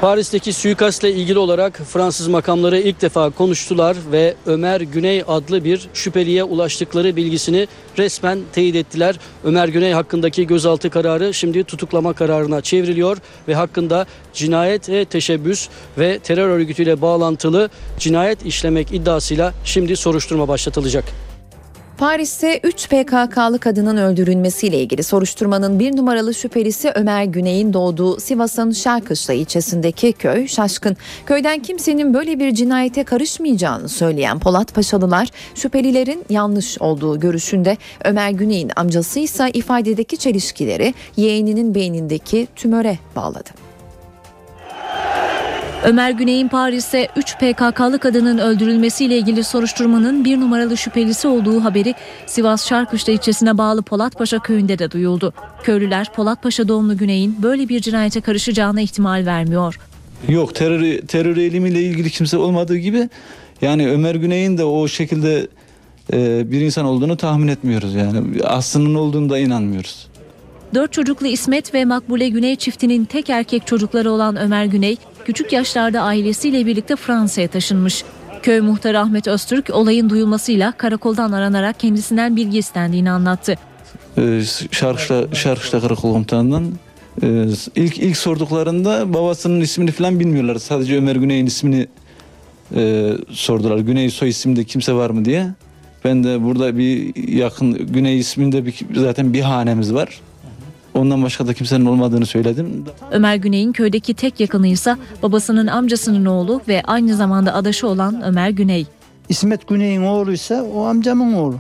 [0.02, 6.44] Paris'teki suikastle ilgili olarak Fransız makamları ilk defa konuştular ve Ömer Güney adlı bir şüpheliye
[6.44, 9.20] ulaştıkları bilgisini resmen teyit ettiler.
[9.44, 16.50] Ömer Güney hakkındaki gözaltı kararı şimdi tutuklama kararına çevriliyor ve hakkında cinayete teşebbüs ve terör
[16.50, 21.31] örgütüyle bağlantılı cinayet işlemek iddiasıyla şimdi soruşturma başlatılacak.
[22.02, 29.34] Paris'te 3 PKK'lı kadının öldürülmesiyle ilgili soruşturmanın bir numaralı şüphelisi Ömer Güney'in doğduğu Sivas'ın Şarkışla
[29.34, 30.98] ilçesindeki köy şaşkın.
[31.26, 38.72] Köyden kimsenin böyle bir cinayete karışmayacağını söyleyen Polat Paşalılar şüphelilerin yanlış olduğu görüşünde Ömer Güney'in
[38.76, 43.71] amcası ise ifadedeki çelişkileri yeğeninin beynindeki tümöre bağladı.
[45.86, 51.94] Ömer Güney'in Paris'te 3 PKK'lı kadının öldürülmesiyle ilgili soruşturmanın bir numaralı şüphelisi olduğu haberi
[52.26, 55.34] Sivas Şarkışla ilçesine bağlı Polatpaşa köyünde de duyuldu.
[55.64, 59.80] Köylüler Polatpaşa doğumlu Güney'in böyle bir cinayete karışacağına ihtimal vermiyor.
[60.30, 63.10] Yok terör, terör eylemiyle ilgili kimse olmadığı gibi
[63.62, 65.48] yani Ömer Güney'in de o şekilde
[66.14, 68.44] e, bir insan olduğunu tahmin etmiyoruz yani.
[68.44, 70.11] Aslının olduğunu da inanmıyoruz.
[70.74, 76.02] Dört çocuklu İsmet ve Makbule Güney çiftinin tek erkek çocukları olan Ömer Güney, küçük yaşlarda
[76.02, 78.04] ailesiyle birlikte Fransa'ya taşınmış.
[78.44, 83.56] Köy muhtarı Ahmet Öztürk olayın duyulmasıyla karakoldan aranarak kendisinden bilgi istendiğini anlattı.
[84.18, 84.42] Ee,
[84.72, 86.72] Şarkışla, Şarkışla Karakol Komutanı'ndan
[87.24, 87.46] e,
[87.76, 90.56] ilk ilk sorduklarında babasının ismini falan bilmiyorlar.
[90.56, 91.88] Sadece Ömer Güney'in ismini
[92.76, 93.78] e, sordular.
[93.78, 95.48] Güney soy isimde kimse var mı diye.
[96.06, 100.22] Ben de burada bir yakın Güney isminde bir, zaten bir hanemiz var.
[100.94, 102.86] Ondan başka da kimsenin olmadığını söyledim.
[103.12, 108.50] Ömer Güney'in köydeki tek yakını ise babasının amcasının oğlu ve aynı zamanda adaşı olan Ömer
[108.50, 108.86] Güney.
[109.30, 111.56] İsmet Güney'in oğluysa o amcamın oğlu.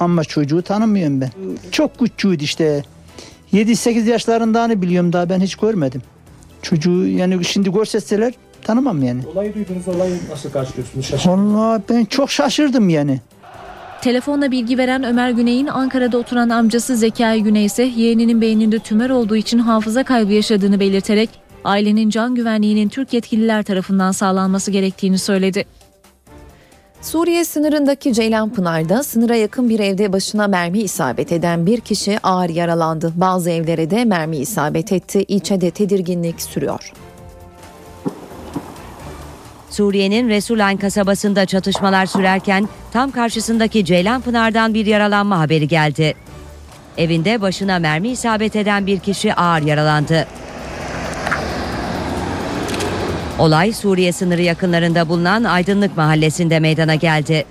[0.00, 1.30] Ama çocuğu tanımıyorum ben.
[1.70, 2.82] Çok küçüğüydü işte.
[3.52, 6.02] 7-8 yaşlarındağını biliyorum daha ben hiç görmedim.
[6.62, 9.22] Çocuğu yani şimdi görseseler tanımam yani.
[9.34, 11.06] Olayı duydunuz olayı nasıl karşılıyorsunuz?
[11.06, 11.54] Şaşırdınız.
[11.54, 13.20] Vallahi ben çok şaşırdım yani.
[14.04, 19.36] Telefonla bilgi veren Ömer Güney'in Ankara'da oturan amcası Zekai Güney ise yeğeninin beyninde tümör olduğu
[19.36, 21.30] için hafıza kaybı yaşadığını belirterek
[21.64, 25.64] ailenin can güvenliğinin Türk yetkililer tarafından sağlanması gerektiğini söyledi.
[27.02, 33.12] Suriye sınırındaki Ceylanpınar'da sınıra yakın bir evde başına mermi isabet eden bir kişi ağır yaralandı.
[33.16, 35.24] Bazı evlere de mermi isabet etti.
[35.28, 36.92] İlçede tedirginlik sürüyor.
[39.74, 46.14] Suriye'nin Resulayn kasabasında çatışmalar sürerken tam karşısındaki Ceylanpınar'dan bir yaralanma haberi geldi.
[46.98, 50.26] Evinde başına mermi isabet eden bir kişi ağır yaralandı.
[53.38, 57.44] Olay Suriye sınırı yakınlarında bulunan Aydınlık Mahallesi'nde meydana geldi.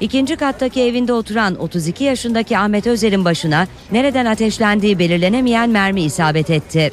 [0.00, 6.92] İkinci kattaki evinde oturan 32 yaşındaki Ahmet Özer'in başına nereden ateşlendiği belirlenemeyen mermi isabet etti.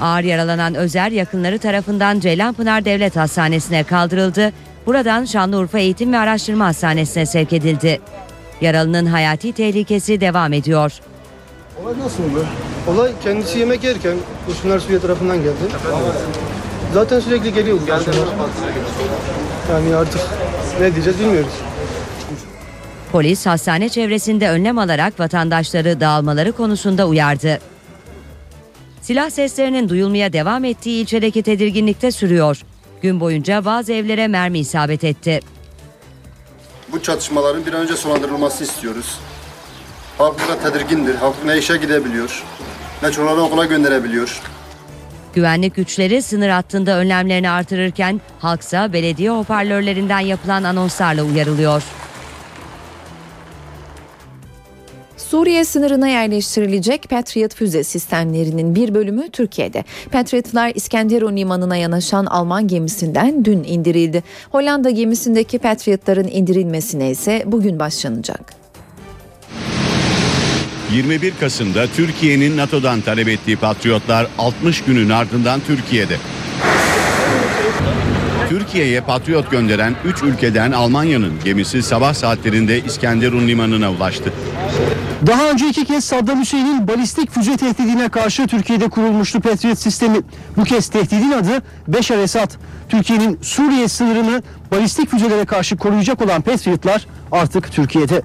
[0.00, 4.52] Ağır yaralanan Özer yakınları tarafından Ceylanpınar Devlet Hastanesi'ne kaldırıldı.
[4.86, 8.00] Buradan Şanlıurfa Eğitim ve Araştırma Hastanesi'ne sevk edildi.
[8.60, 10.92] Yaralının hayati tehlikesi devam ediyor.
[11.82, 12.46] Olay nasıl oldu?
[12.88, 14.16] Olay kendisi yemek yerken
[14.46, 15.56] kurşunlar Suriye tarafından geldi.
[16.94, 18.28] Zaten sürekli geliyor bu kurşunlar.
[19.70, 20.20] Yani artık
[20.80, 21.52] ne diyeceğiz bilmiyoruz.
[23.12, 27.58] Polis hastane çevresinde önlem alarak vatandaşları dağılmaları konusunda uyardı.
[29.06, 32.62] Silah seslerinin duyulmaya devam ettiği ilçedeki tedirginlik de sürüyor.
[33.02, 35.40] Gün boyunca bazı evlere mermi isabet etti.
[36.92, 39.18] Bu çatışmaların bir an önce sonlandırılması istiyoruz.
[40.18, 41.14] Halk burada tedirgindir.
[41.14, 42.44] Halk ne işe gidebiliyor,
[43.02, 44.42] ne çocuklarını okula gönderebiliyor.
[45.34, 51.82] Güvenlik güçleri sınır hattında önlemlerini artırırken halksa belediye hoparlörlerinden yapılan anonslarla uyarılıyor.
[55.30, 59.84] Suriye sınırına yerleştirilecek Patriot füze sistemlerinin bir bölümü Türkiye'de.
[60.12, 64.22] Patriotlar İskenderun limanına yanaşan Alman gemisinden dün indirildi.
[64.50, 68.52] Hollanda gemisindeki Patriotların indirilmesine ise bugün başlanacak.
[70.92, 76.16] 21 Kasım'da Türkiye'nin NATO'dan talep ettiği Patriotlar 60 günün ardından Türkiye'de.
[78.48, 84.32] Türkiye'ye Patriot gönderen 3 ülkeden Almanya'nın gemisi sabah saatlerinde İskenderun limanına ulaştı.
[85.26, 90.18] Daha önce iki kez Saddam Hüseyin'in balistik füze tehdidine karşı Türkiye'de kurulmuştu Patriot sistemi.
[90.56, 92.50] Bu kez tehdidin adı Beşar Esad.
[92.88, 98.22] Türkiye'nin Suriye sınırını balistik füzelere karşı koruyacak olan Patriotlar artık Türkiye'de.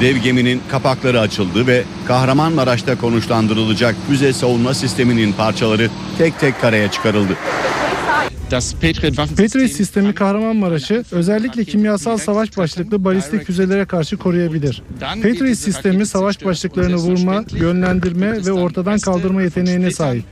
[0.00, 7.36] Dev geminin kapakları açıldı ve Kahramanmaraş'ta konuşlandırılacak füze savunma sisteminin parçaları tek tek karaya çıkarıldı.
[9.36, 14.82] Patriot sistemi Kahramanmaraş'ı özellikle kimyasal savaş başlıklı balistik füzelere karşı koruyabilir.
[15.00, 20.24] Patriot sistemi savaş başlıklarını vurma, yönlendirme ve ortadan kaldırma yeteneğine sahip.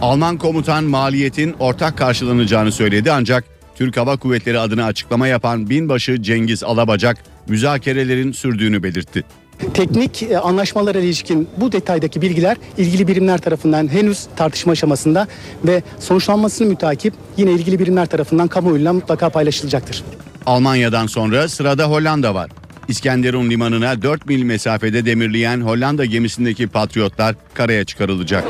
[0.00, 3.44] Alman komutan maliyetin ortak karşılanacağını söyledi ancak
[3.74, 7.16] Türk Hava Kuvvetleri adına açıklama yapan binbaşı Cengiz Alabacak
[7.50, 9.24] müzakerelerin sürdüğünü belirtti.
[9.74, 15.28] Teknik e, anlaşmalara ilişkin bu detaydaki bilgiler ilgili birimler tarafından henüz tartışma aşamasında
[15.64, 20.04] ve sonuçlanmasını mütakip yine ilgili birimler tarafından kamuoyuyla mutlaka paylaşılacaktır.
[20.46, 22.50] Almanya'dan sonra sırada Hollanda var.
[22.88, 28.44] İskenderun limanına 4 mil mesafede demirleyen Hollanda gemisindeki patriotlar karaya çıkarılacak.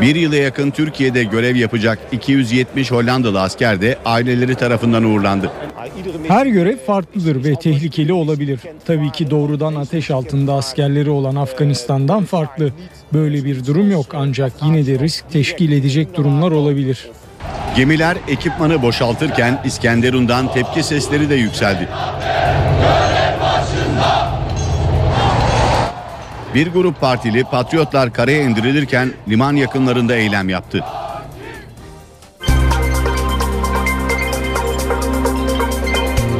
[0.00, 5.50] Bir yıla yakın Türkiye'de görev yapacak 270 Hollandalı asker de aileleri tarafından uğurlandı.
[6.28, 8.60] Her görev farklıdır ve tehlikeli olabilir.
[8.86, 12.72] Tabii ki doğrudan ateş altında askerleri olan Afganistan'dan farklı.
[13.12, 17.08] Böyle bir durum yok ancak yine de risk teşkil edecek durumlar olabilir.
[17.76, 21.88] Gemiler ekipmanı boşaltırken İskenderun'dan tepki sesleri de yükseldi.
[26.54, 30.84] Bir grup partili patriotlar karaya indirilirken liman yakınlarında eylem yaptı.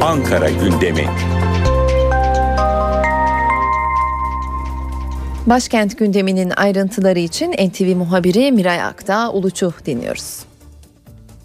[0.01, 1.05] Ankara gündemi.
[5.47, 10.39] Başkent gündeminin ayrıntıları için NTV muhabiri Miray Akta Uluçu dinliyoruz.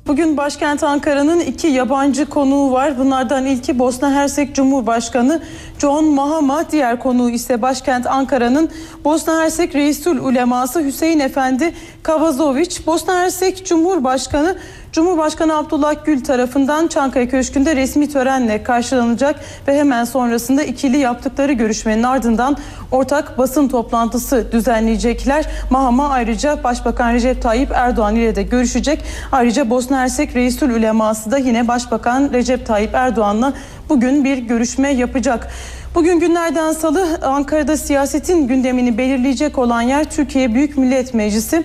[0.07, 2.99] Bugün başkent Ankara'nın iki yabancı konuğu var.
[2.99, 5.43] Bunlardan ilki Bosna Hersek Cumhurbaşkanı
[5.79, 6.71] John Mahama.
[6.71, 8.71] Diğer konuğu ise başkent Ankara'nın
[9.05, 12.87] Bosna Hersek Reisül Uleması Hüseyin Efendi Kavazoviç.
[12.87, 14.57] Bosna Hersek Cumhurbaşkanı
[14.93, 22.03] Cumhurbaşkanı Abdullah Gül tarafından Çankaya Köşkü'nde resmi törenle karşılanacak ve hemen sonrasında ikili yaptıkları görüşmenin
[22.03, 22.57] ardından
[22.91, 25.45] ortak basın toplantısı düzenleyecekler.
[25.71, 29.05] Mahama ayrıca Başbakan Recep Tayyip Erdoğan ile de görüşecek.
[29.33, 33.53] Ayrıca Bosna Hersek Reisül Uleması da yine Başbakan Recep Tayyip Erdoğan'la
[33.89, 35.49] bugün bir görüşme yapacak.
[35.95, 41.65] Bugün günlerden salı Ankara'da siyasetin gündemini belirleyecek olan yer Türkiye Büyük Millet Meclisi.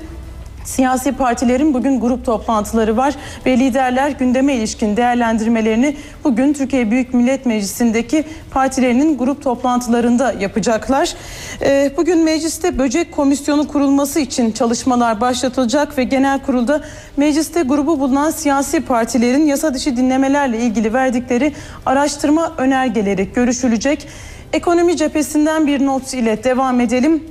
[0.63, 7.45] Siyasi partilerin bugün grup toplantıları var ve liderler gündeme ilişkin değerlendirmelerini bugün Türkiye Büyük Millet
[7.45, 11.13] Meclisi'ndeki partilerinin grup toplantılarında yapacaklar.
[11.61, 16.81] Ee, bugün mecliste böcek komisyonu kurulması için çalışmalar başlatılacak ve genel kurulda
[17.17, 21.53] mecliste grubu bulunan siyasi partilerin yasa dışı dinlemelerle ilgili verdikleri
[21.85, 24.07] araştırma önergeleri görüşülecek.
[24.53, 27.23] Ekonomi cephesinden bir not ile devam edelim.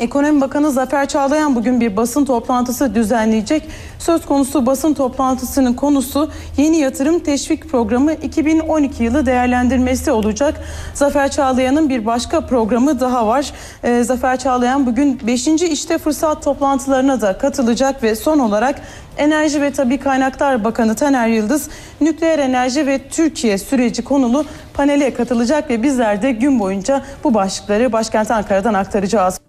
[0.00, 3.68] Ekonomi Bakanı Zafer Çağlayan bugün bir basın toplantısı düzenleyecek.
[3.98, 10.54] Söz konusu basın toplantısının konusu yeni yatırım teşvik programı 2012 yılı değerlendirmesi olacak.
[10.94, 13.52] Zafer Çağlayan'ın bir başka programı daha var.
[13.84, 15.46] Ee, Zafer Çağlayan bugün 5.
[15.48, 18.80] işte fırsat toplantılarına da katılacak ve son olarak
[19.16, 21.68] Enerji ve Tabi Kaynaklar Bakanı Taner Yıldız
[22.00, 24.44] nükleer enerji ve Türkiye süreci konulu
[24.74, 29.47] panele katılacak ve bizler de gün boyunca bu başlıkları başkent Ankara'dan aktaracağız.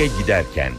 [0.00, 0.72] İşe giderken.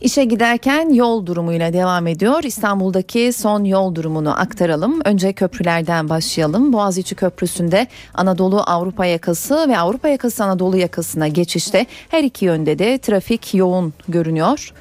[0.00, 2.42] İşe giderken yol durumuyla devam ediyor.
[2.42, 5.00] İstanbul'daki son yol durumunu aktaralım.
[5.04, 6.72] Önce köprülerden başlayalım.
[6.72, 12.98] Boğaziçi Köprüsü'nde Anadolu Avrupa yakası ve Avrupa yakası Anadolu yakasına geçişte her iki yönde de
[12.98, 14.72] trafik yoğun görünüyor.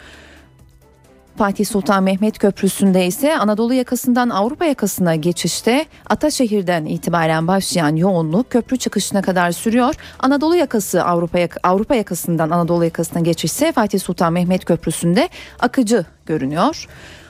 [1.39, 8.77] Fatih Sultan Mehmet Köprüsü'nde ise Anadolu yakasından Avrupa yakasına geçişte Ataşehir'den itibaren başlayan yoğunluk köprü
[8.77, 9.95] çıkışına kadar sürüyor.
[10.19, 15.29] Anadolu yakası Avrupa Avrupa yakasından Anadolu yakasına geçişse Fatih Sultan Mehmet Köprüsü'nde
[15.59, 16.87] akıcı görünüyor.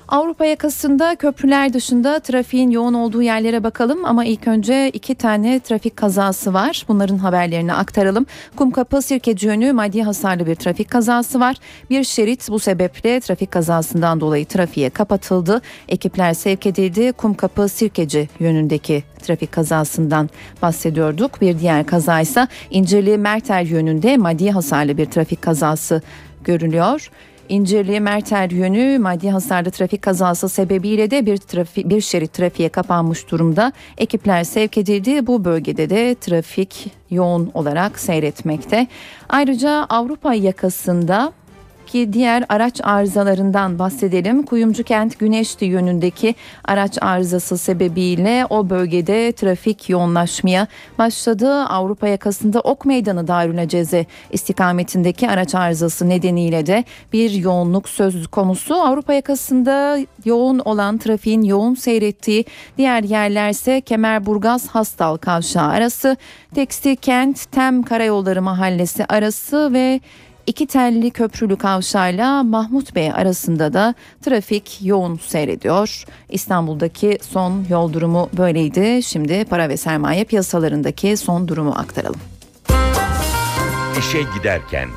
[0.10, 5.98] Avrupa yakasında köprüler dışında trafiğin yoğun olduğu yerlere bakalım ama ilk önce iki tane trafik
[5.98, 6.86] kazası var.
[6.88, 8.26] Bunların haberlerini aktaralım.
[8.56, 11.56] Kumkapı Sirkeci yönü maddi hasarlı bir trafik kazası var.
[11.90, 15.62] Bir şerit bu sebeple trafik kazasından dolayı trafiğe kapatıldı.
[15.90, 17.12] Ekipler sevk edildi.
[17.12, 20.30] Kumkapı Sirkeci yönündeki trafik kazasından
[20.62, 21.42] bahsediyorduk.
[21.42, 26.02] Bir diğer kaza ise İncirli Merter yönünde maddi hasarlı bir trafik kazası
[26.44, 27.10] görülüyor.
[27.50, 33.32] İncirli Merter yönü maddi hasarlı trafik kazası sebebiyle de bir trafik bir şerit trafiğe kapanmış
[33.32, 33.72] durumda.
[33.98, 35.28] Ekipler sevk edildi.
[35.28, 38.88] Bu bölgede de trafik yoğun olarak seyretmekte.
[39.30, 41.34] Ayrıca Avrupa yakasında
[41.92, 44.44] Peki diğer araç arızalarından bahsedelim.
[44.44, 46.36] Kuyumcu kent Güneşli yönündeki
[46.66, 50.68] araç arızası sebebiyle o bölgede trafik yoğunlaşmaya
[50.98, 51.54] başladı.
[51.54, 56.84] Avrupa yakasında Ok Meydanı Darülaceze istikametindeki araç arızası nedeniyle de
[57.14, 58.76] bir yoğunluk söz konusu.
[58.76, 62.46] Avrupa yakasında yoğun olan trafiğin yoğun seyrettiği
[62.78, 66.18] diğer yerlerse Kemerburgaz Hastal Kavşağı arası,
[66.56, 70.00] Tekstil Kent Tem Karayolları Mahallesi arası ve
[70.50, 76.06] İki telli köprülü kavşayla Mahmut Bey arasında da trafik yoğun seyrediyor.
[76.30, 79.04] İstanbul'daki son yol durumu böyleydi.
[79.04, 82.20] Şimdi para ve sermaye piyasalarındaki son durumu aktaralım.
[84.00, 84.90] İşe giderken.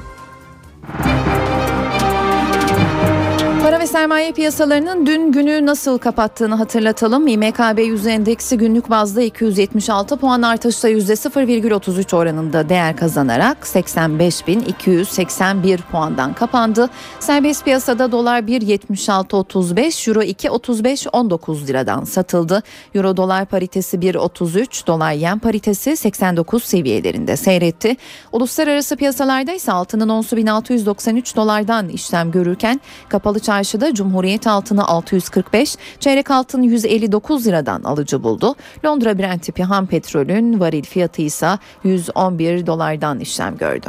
[3.82, 7.26] Ve sermaye piyasalarının dün günü nasıl kapattığını hatırlatalım.
[7.26, 16.90] İMKB 100 endeksi günlük bazda 276 puan artışla %0,33 oranında değer kazanarak 85.281 puandan kapandı.
[17.20, 22.62] Serbest piyasada dolar 1.76.35, euro 2.35.19 liradan satıldı.
[22.94, 27.96] Euro dolar paritesi 1.33, dolar yen paritesi 89 seviyelerinde seyretti.
[28.32, 33.40] Uluslararası piyasalarda ise altının onsu 1693 dolardan işlem görürken kapalı
[33.72, 38.54] çarşıda Cumhuriyet altını 645, çeyrek altın 159 liradan alıcı buldu.
[38.84, 43.86] Londra Brent tipi ham petrolün varil fiyatı ise 111 dolardan işlem gördü.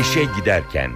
[0.00, 0.90] İşe giderken.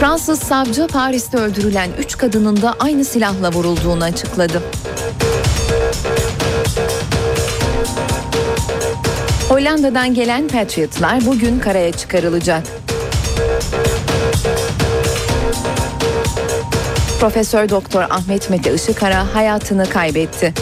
[0.00, 4.62] Fransız savcı Paris'te öldürülen 3 kadının da aynı silahla vurulduğunu açıkladı.
[9.56, 12.62] Hollanda'dan gelen Patriotlar bugün karaya çıkarılacak.
[17.20, 20.54] Profesör Doktor Ahmet Mete Işıkara hayatını kaybetti.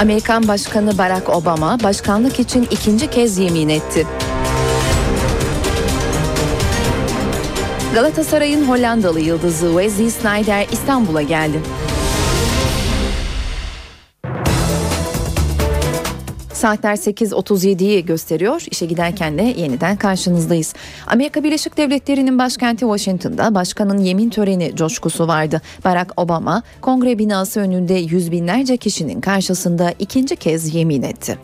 [0.00, 4.06] Amerikan Başkanı Barack Obama başkanlık için ikinci kez yemin etti.
[7.94, 11.58] Galatasaray'ın Hollandalı yıldızı Wesley Sneijder İstanbul'a geldi.
[16.62, 18.64] Saatler 8.37'yi gösteriyor.
[18.70, 20.74] İşe giderken de yeniden karşınızdayız.
[21.06, 25.60] Amerika Birleşik Devletleri'nin başkenti Washington'da başkanın yemin töreni coşkusu vardı.
[25.84, 31.38] Barack Obama kongre binası önünde yüz binlerce kişinin karşısında ikinci kez yemin etti.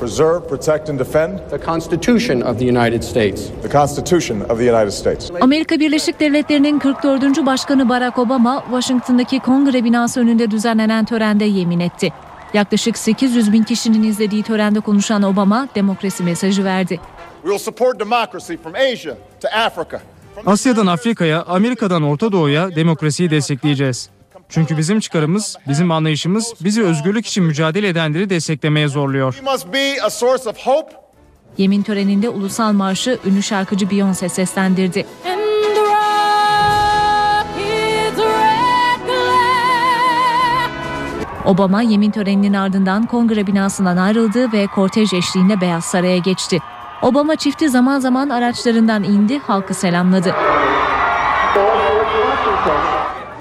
[0.00, 3.50] preserve, protect, and defend the Constitution of the United States.
[3.62, 5.30] The Constitution of the United States.
[5.40, 7.46] Amerika Birleşik Devletleri'nin 44.
[7.46, 12.12] Başkanı Barack Obama, Washington'daki kongre binası önünde düzenlenen törende yemin etti.
[12.54, 17.00] Yaklaşık 800 bin kişinin izlediği törende konuşan Obama, demokrasi mesajı verdi.
[17.42, 20.00] We will support democracy from Asia to Africa.
[20.46, 24.10] Asya'dan Afrika'ya, Amerika'dan Orta Doğu'ya demokrasiyi destekleyeceğiz.
[24.48, 29.40] Çünkü bizim çıkarımız, bizim anlayışımız bizi özgürlük için mücadele edenleri desteklemeye zorluyor.
[31.58, 35.06] Yemin töreninde ulusal marşı ünlü şarkıcı Beyoncé seslendirdi.
[41.50, 46.58] Obama yemin töreninin ardından kongre binasından ayrıldı ve kortej eşliğinde Beyaz Saray'a geçti.
[47.02, 50.34] Obama çifti zaman zaman araçlarından indi, halkı selamladı.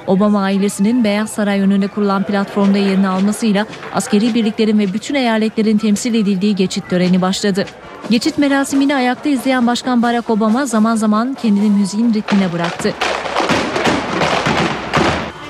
[0.07, 6.13] Obama ailesinin Beyaz Saray önünde kurulan platformda yerini almasıyla askeri birliklerin ve bütün eyaletlerin temsil
[6.13, 7.65] edildiği geçit töreni başladı.
[8.09, 12.93] Geçit merasimini ayakta izleyen Başkan Barack Obama zaman zaman kendini müziğin ritmine bıraktı.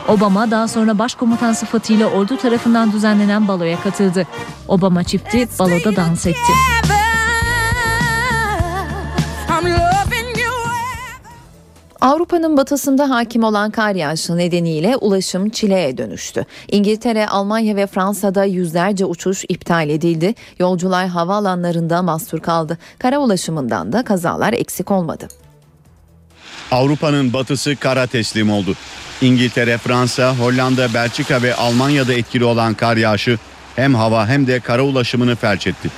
[0.10, 4.28] Obama daha sonra başkomutan sıfatıyla ordu tarafından düzenlenen baloya katıldı.
[4.68, 6.52] Obama çifti baloda dans etti.
[12.02, 16.46] Avrupa'nın batısında hakim olan kar yağışı nedeniyle ulaşım çileye dönüştü.
[16.68, 20.36] İngiltere, Almanya ve Fransa'da yüzlerce uçuş iptal edildi.
[20.60, 22.78] Yolcular havaalanlarında mahsur kaldı.
[23.00, 25.28] Kara ulaşımından da kazalar eksik olmadı.
[26.72, 28.76] Avrupa'nın batısı kara teslim oldu.
[29.22, 33.38] İngiltere, Fransa, Hollanda, Belçika ve Almanya'da etkili olan kar yağışı
[33.76, 35.90] hem hava hem de kara ulaşımını felç etti.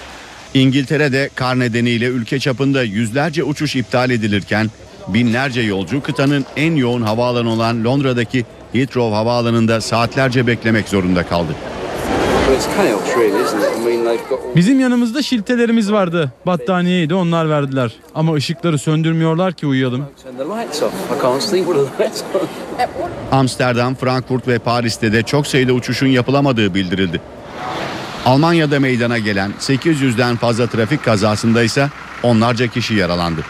[0.53, 4.71] İngiltere'de kar nedeniyle ülke çapında yüzlerce uçuş iptal edilirken
[5.07, 11.55] binlerce yolcu kıtanın en yoğun havaalanı olan Londra'daki Heathrow havaalanında saatlerce beklemek zorunda kaldı.
[14.55, 16.31] Bizim yanımızda şiltelerimiz vardı.
[16.45, 17.91] Battaniyeydi onlar verdiler.
[18.15, 20.05] Ama ışıkları söndürmüyorlar ki uyuyalım.
[23.31, 27.21] Amsterdam, Frankfurt ve Paris'te de çok sayıda uçuşun yapılamadığı bildirildi.
[28.25, 31.89] Almanya'da meydana gelen 800'den fazla trafik kazasında ise
[32.23, 33.41] onlarca kişi yaralandı.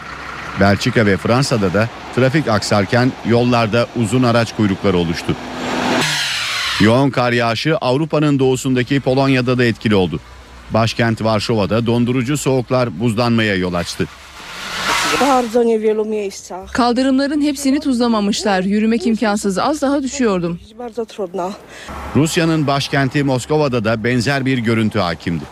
[0.60, 5.36] Belçika ve Fransa'da da trafik aksarken yollarda uzun araç kuyrukları oluştu.
[6.82, 10.20] Yoğun kar yağışı Avrupa'nın doğusundaki Polonya'da da etkili oldu.
[10.70, 14.08] Başkent Varşova'da dondurucu soğuklar buzlanmaya yol açtı.
[15.20, 16.72] bardzo niewielu miejscach.
[16.72, 18.62] Kaldırımların hepsini tuzlamamışlar.
[18.62, 19.58] Yürümek imkansız.
[19.58, 20.60] Az daha düşüyordum.
[20.78, 21.52] Bardzo trudno.
[22.16, 25.44] Rusya'nın başkenti Moskova'da da benzer bir görüntü hakimdi.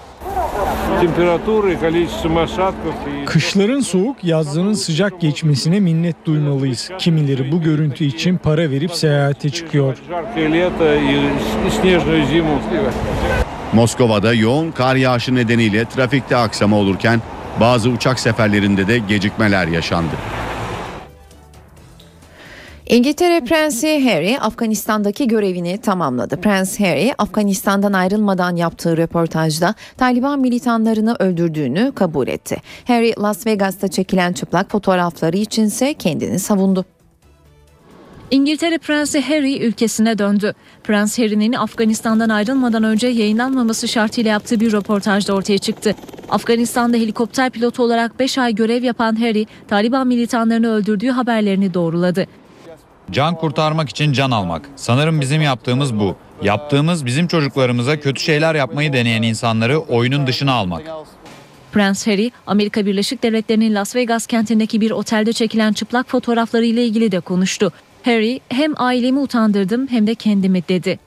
[3.26, 6.90] Kışların soğuk, yazların sıcak geçmesine minnet duymalıyız.
[6.98, 9.98] Kimileri bu görüntü için para verip seyahate çıkıyor.
[13.72, 17.20] Moskova'da yoğun kar yağışı nedeniyle trafikte aksama olurken
[17.60, 20.14] bazı uçak seferlerinde de gecikmeler yaşandı.
[22.90, 26.40] İngiltere Prensi Harry Afganistan'daki görevini tamamladı.
[26.40, 32.56] Prens Harry Afganistan'dan ayrılmadan yaptığı röportajda Taliban militanlarını öldürdüğünü kabul etti.
[32.84, 36.84] Harry Las Vegas'ta çekilen çıplak fotoğrafları içinse kendini savundu.
[38.30, 40.54] İngiltere Prensi Harry ülkesine döndü.
[40.84, 45.94] Prens Harry'nin Afganistan'dan ayrılmadan önce yayınlanmaması şartıyla yaptığı bir röportajda ortaya çıktı.
[46.28, 52.26] Afganistan'da helikopter pilotu olarak 5 ay görev yapan Harry, Taliban militanlarını öldürdüğü haberlerini doğruladı.
[53.12, 54.68] Can kurtarmak için can almak.
[54.76, 56.16] Sanırım bizim yaptığımız bu.
[56.42, 60.82] Yaptığımız bizim çocuklarımıza kötü şeyler yapmayı deneyen insanları oyunun dışına almak.
[61.72, 67.12] Prens Harry, Amerika Birleşik Devletleri'nin Las Vegas kentindeki bir otelde çekilen çıplak fotoğrafları ile ilgili
[67.12, 67.72] de konuştu.
[68.04, 70.98] Harry, hem ailemi utandırdım hem de kendimi dedi.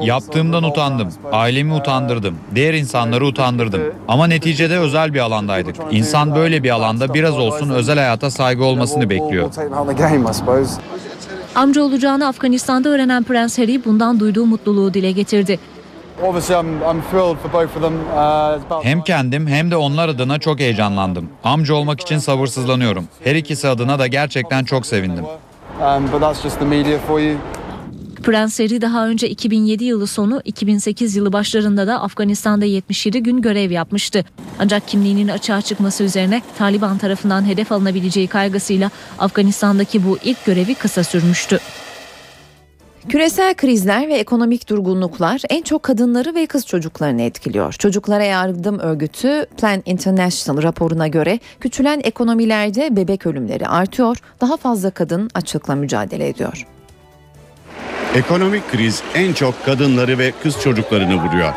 [0.00, 1.08] Yaptığımdan utandım.
[1.32, 2.38] Ailemi utandırdım.
[2.54, 3.80] Diğer insanları utandırdım.
[4.08, 5.76] Ama neticede özel bir alandaydık.
[5.90, 9.50] İnsan böyle bir alanda biraz olsun özel hayata saygı olmasını bekliyor.
[11.54, 15.58] Amca olacağını Afganistan'da öğrenen Prens Harry bundan duyduğu mutluluğu dile getirdi.
[18.82, 21.28] Hem kendim hem de onlar adına çok heyecanlandım.
[21.44, 23.04] Amca olmak için sabırsızlanıyorum.
[23.24, 25.24] Her ikisi adına da gerçekten çok sevindim.
[28.24, 34.24] Prens daha önce 2007 yılı sonu 2008 yılı başlarında da Afganistan'da 77 gün görev yapmıştı.
[34.58, 41.04] Ancak kimliğinin açığa çıkması üzerine Taliban tarafından hedef alınabileceği kaygısıyla Afganistan'daki bu ilk görevi kısa
[41.04, 41.58] sürmüştü.
[43.08, 47.72] Küresel krizler ve ekonomik durgunluklar en çok kadınları ve kız çocuklarını etkiliyor.
[47.72, 55.30] Çocuklara yardım örgütü Plan International raporuna göre küçülen ekonomilerde bebek ölümleri artıyor, daha fazla kadın
[55.34, 56.73] açlıkla mücadele ediyor.
[58.14, 61.52] Ekonomik kriz en çok kadınları ve kız çocuklarını vuruyor.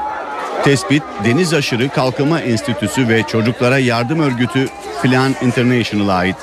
[0.63, 4.67] Tespit Deniz Aşırı Kalkınma Enstitüsü ve Çocuklara Yardım Örgütü
[5.03, 6.35] Plan International'a ait.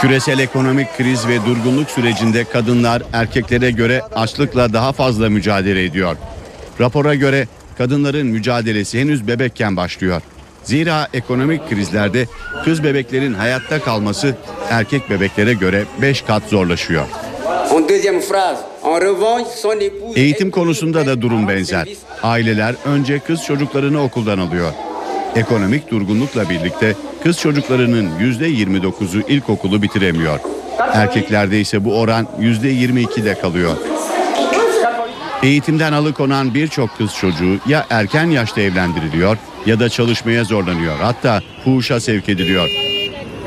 [0.00, 6.16] Küresel ekonomik kriz ve durgunluk sürecinde kadınlar erkeklere göre açlıkla daha fazla mücadele ediyor.
[6.80, 7.48] Rapora göre
[7.78, 10.22] kadınların mücadelesi henüz bebekken başlıyor.
[10.64, 12.26] Zira ekonomik krizlerde
[12.64, 14.36] kız bebeklerin hayatta kalması
[14.70, 17.04] erkek bebeklere göre 5 kat zorlaşıyor.
[20.16, 21.88] Eğitim konusunda da durum benzer.
[22.22, 24.72] Aileler önce kız çocuklarını okuldan alıyor.
[25.36, 30.40] Ekonomik durgunlukla birlikte kız çocuklarının %29'u ilkokulu bitiremiyor.
[30.92, 33.76] Erkeklerde ise bu oran %22'de kalıyor.
[35.42, 39.36] Eğitimden alıkonan birçok kız çocuğu ya erken yaşta evlendiriliyor
[39.66, 40.98] ya da çalışmaya zorlanıyor.
[40.98, 42.68] Hatta fuhuşa sevk ediliyor.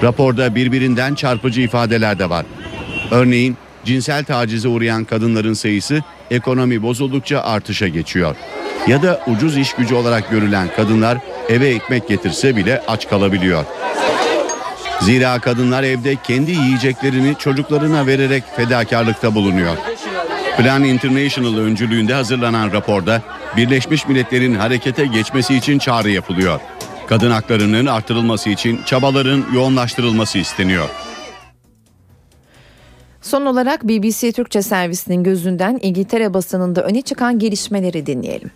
[0.04, 2.46] Raporda birbirinden çarpıcı ifadeler de var.
[3.12, 8.36] Örneğin cinsel tacize uğrayan kadınların sayısı ekonomi bozuldukça artışa geçiyor.
[8.88, 11.18] Ya da ucuz iş gücü olarak görülen kadınlar
[11.50, 13.66] eve ekmek getirse bile aç kalabiliyor.
[15.02, 19.78] Zira kadınlar evde kendi yiyeceklerini çocuklarına vererek fedakarlıkta bulunuyor.
[20.58, 23.22] Plan International öncülüğünde hazırlanan raporda
[23.58, 26.60] Birleşmiş Milletler'in harekete geçmesi için çağrı yapılıyor.
[27.08, 30.90] Kadın haklarının artırılması için çabaların yoğunlaştırılması isteniyor.
[33.26, 38.52] Son olarak BBC Türkçe servisinin gözünden İngiltere basınında öne çıkan gelişmeleri dinleyelim.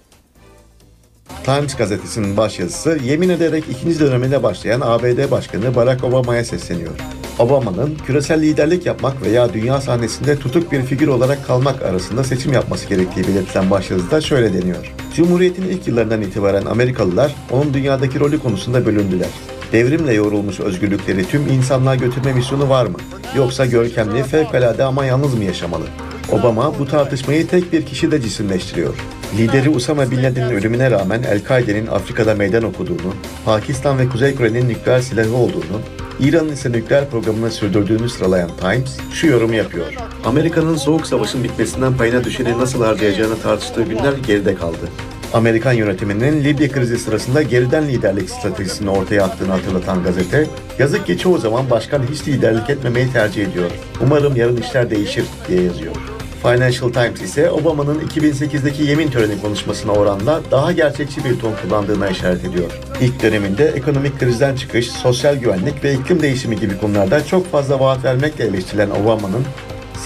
[1.44, 6.92] Times gazetesinin başyazısı yemin ederek ikinci dönemine başlayan ABD Başkanı Barack Obama'ya sesleniyor.
[7.40, 12.90] Obama'nın küresel liderlik yapmak veya dünya sahnesinde tutuk bir figür olarak kalmak arasında seçim yapması
[12.90, 14.94] gerektiği belirtilen başyazıda şöyle deniyor.
[15.16, 19.30] Cumhuriyetin ilk yıllarından itibaren Amerikalılar onun dünyadaki rolü konusunda bölündüler.
[19.72, 22.98] Devrimle yoğrulmuş özgürlükleri tüm insanlığa götürme misyonu var mı?
[23.38, 25.84] Yoksa görkemli, fevkalade ama yalnız mı yaşamalı?
[26.32, 28.94] Obama bu tartışmayı tek bir kişi de cisimleştiriyor.
[29.38, 33.14] Lideri Usama Bin Laden'in ölümüne rağmen El-Kaide'nin Afrika'da meydan okuduğunu,
[33.46, 35.82] Pakistan ve Kuzey Kore'nin nükleer silahı olduğunu,
[36.20, 39.94] İran'ın ise nükleer programını sürdürdüğünü sıralayan Times şu yorumu yapıyor.
[40.26, 44.90] Amerika'nın soğuk savaşın bitmesinden payına düşeni nasıl harcayacağını tartıştığı günler geride kaldı.
[45.34, 50.48] Amerikan yönetiminin Libya krizi sırasında geriden liderlik stratejisini ortaya attığını hatırlatan gazete,
[50.80, 53.72] yazık ki çoğu zaman başkan hiç liderlik etmemeyi tercih ediyor.
[54.02, 55.96] Umarım yarın işler değişir diye yazıyor.
[56.42, 62.46] Financial Times ise Obama'nın 2008'deki yemin töreni konuşmasına oranla daha gerçekçi bir ton kullandığına işaret
[62.46, 62.72] ediyor.
[63.02, 68.04] İlk döneminde ekonomik krizden çıkış, sosyal güvenlik ve iklim değişimi gibi konularda çok fazla vaat
[68.04, 69.46] vermekle eleştirilen Obama'nın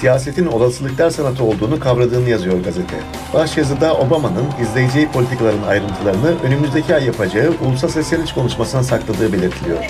[0.04, 2.96] siyasetin olasılıklar sanatı olduğunu kavradığını yazıyor gazete.
[3.34, 9.86] Başyazıda Obama'nın izleyeceği politikaların ayrıntılarını önümüzdeki ay yapacağı ulusal sesleniş konuşmasına sakladığı belirtiliyor.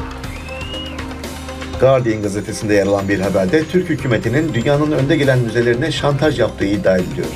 [1.80, 6.98] Guardian gazetesinde yer alan bir haberde Türk hükümetinin dünyanın önde gelen müzelerine şantaj yaptığı iddia
[6.98, 7.27] ediliyor.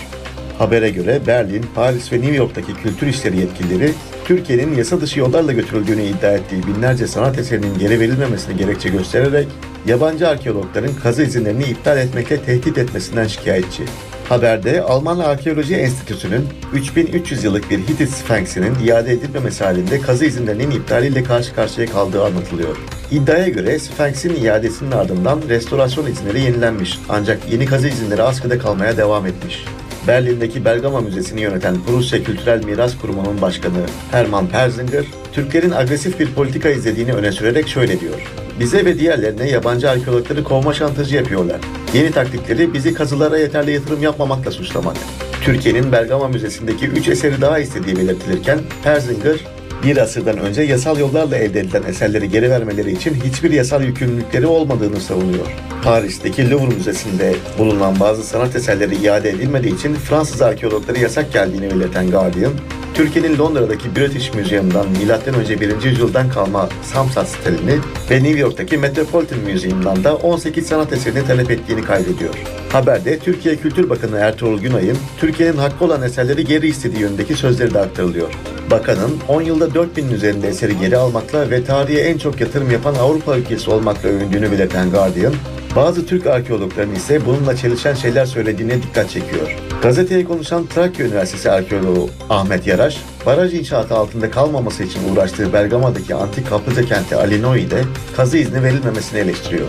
[0.60, 3.94] Habere göre Berlin, Paris ve New York'taki kültür işleri yetkilileri
[4.26, 9.48] Türkiye'nin yasa dışı yollarla götürüldüğünü iddia ettiği binlerce sanat eserinin geri verilmemesini gerekçe göstererek
[9.86, 13.84] yabancı arkeologların kazı izinlerini iptal etmekle tehdit etmesinden şikayetçi.
[14.30, 21.24] Haberde Alman Arkeoloji Enstitüsü'nün 3300 yıllık bir Hitit Sphinx'inin iade edilmemesi halinde kazı izinlerinin iptaliyle
[21.24, 22.78] karşı karşıya kaldığı anlatılıyor.
[23.12, 29.26] İddiaya göre Sphinx'in iadesinin ardından restorasyon izinleri yenilenmiş ancak yeni kazı izinleri askıda kalmaya devam
[29.26, 29.66] etmiş.
[30.08, 36.70] Berlin'deki Bergama Müzesi'ni yöneten Prusya Kültürel Miras Kurumu'nun başkanı Hermann Persinger, Türklerin agresif bir politika
[36.70, 38.34] izlediğini öne sürerek şöyle diyor.
[38.60, 41.60] Bize ve diğerlerine yabancı arkeologları kovma şantajı yapıyorlar.
[41.94, 44.98] Yeni taktikleri bizi kazılara yeterli yatırım yapmamakla suçlamak.
[45.42, 49.38] Türkiye'nin Bergama Müzesi'ndeki 3 eseri daha istediği belirtilirken Persinger,
[49.84, 55.00] bir asırdan önce yasal yollarla elde edilen eserleri geri vermeleri için hiçbir yasal yükümlülükleri olmadığını
[55.00, 55.48] savunuyor.
[55.84, 62.12] Paris'teki Louvre Müzesi'nde bulunan bazı sanat eserleri iade edilmediği için Fransız arkeologları yasak geldiğini belirten
[62.12, 62.54] Guardian,
[62.98, 65.60] Türkiye'nin Londra'daki British Museum'dan M.Ö.
[65.60, 65.84] 1.
[65.84, 67.80] yüzyıldan kalma Samsat stelini
[68.12, 72.34] ve New York'taki Metropolitan Museum'dan da 18 sanat eserini talep ettiğini kaydediyor.
[72.72, 77.80] Haberde Türkiye Kültür Bakanı Ertuğrul Günay'ın Türkiye'nin hakkı olan eserleri geri istediği yönündeki sözleri de
[77.80, 78.30] aktarılıyor.
[78.72, 83.38] Bakanın 10 yılda 4000'in üzerinde eseri geri almakla ve tarihe en çok yatırım yapan Avrupa
[83.38, 85.34] ülkesi olmakla övündüğünü belirten Guardian,
[85.76, 89.56] bazı Türk arkeologların ise bununla çelişen şeyler söylediğine dikkat çekiyor.
[89.82, 96.50] Gazeteye konuşan Trakya Üniversitesi arkeoloğu Ahmet Yaraş, baraj inşaatı altında kalmaması için uğraştığı Bergama'daki antik
[96.50, 97.84] kaplıca kenti Alinoi'de
[98.18, 99.68] kazı izni verilmemesini eleştiriyor.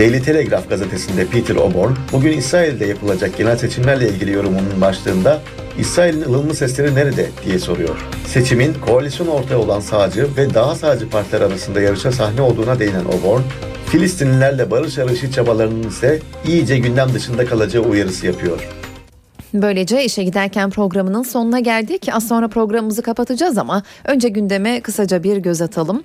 [0.00, 5.40] Daily Telegraph gazetesinde Peter Oborn, bugün İsrail'de yapılacak genel seçimlerle ilgili yorumunun başlığında
[5.78, 7.96] İsrail'in ılımlı sesleri nerede diye soruyor.
[8.26, 13.40] Seçimin koalisyon ortağı olan sağcı ve daha sağcı partiler arasında yarışa sahne olduğuna değinen Oborn,
[13.86, 18.68] Filistinlilerle barış arayışı çabalarının ise iyice gündem dışında kalacağı uyarısı yapıyor.
[19.54, 22.08] Böylece işe giderken programının sonuna geldik.
[22.12, 26.02] Az sonra programımızı kapatacağız ama önce gündeme kısaca bir göz atalım.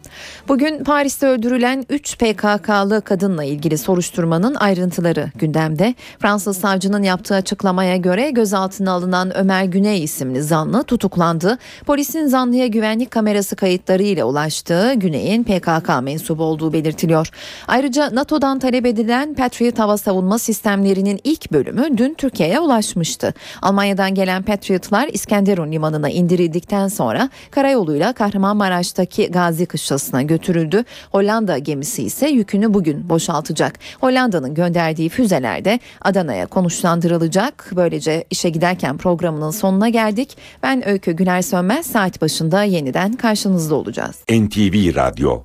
[0.48, 5.96] Bugün Paris'te öldürülen 3 PKK'lı kadınla ilgili soruşturmanın ayrıntıları gündemde.
[6.20, 11.58] Fransız savcının yaptığı açıklamaya göre gözaltına alınan Ömer Güney isimli zanlı tutuklandı.
[11.86, 17.30] Polisin zanlıya güvenlik kamerası kayıtları ile ulaştığı Güney'in PKK mensubu olduğu belirtiliyor.
[17.68, 23.35] Ayrıca NATO'dan talep edilen Patriot hava savunma sistemlerinin ilk bölümü dün Türkiye'ye ulaşmıştı.
[23.62, 30.84] Almanya'dan gelen Patriotlar İskenderun limanına indirildikten sonra karayoluyla Kahramanmaraş'taki Gazi Kışlası'na götürüldü.
[31.12, 33.80] Hollanda gemisi ise yükünü bugün boşaltacak.
[34.02, 37.72] Hollanda'nın gönderdiği füzeler de Adana'ya konuşlandırılacak.
[37.76, 40.38] Böylece işe giderken programının sonuna geldik.
[40.64, 44.16] Ben Öykü Güler Sönmez saat başında yeniden karşınızda olacağız.
[44.30, 45.42] NTV Radyo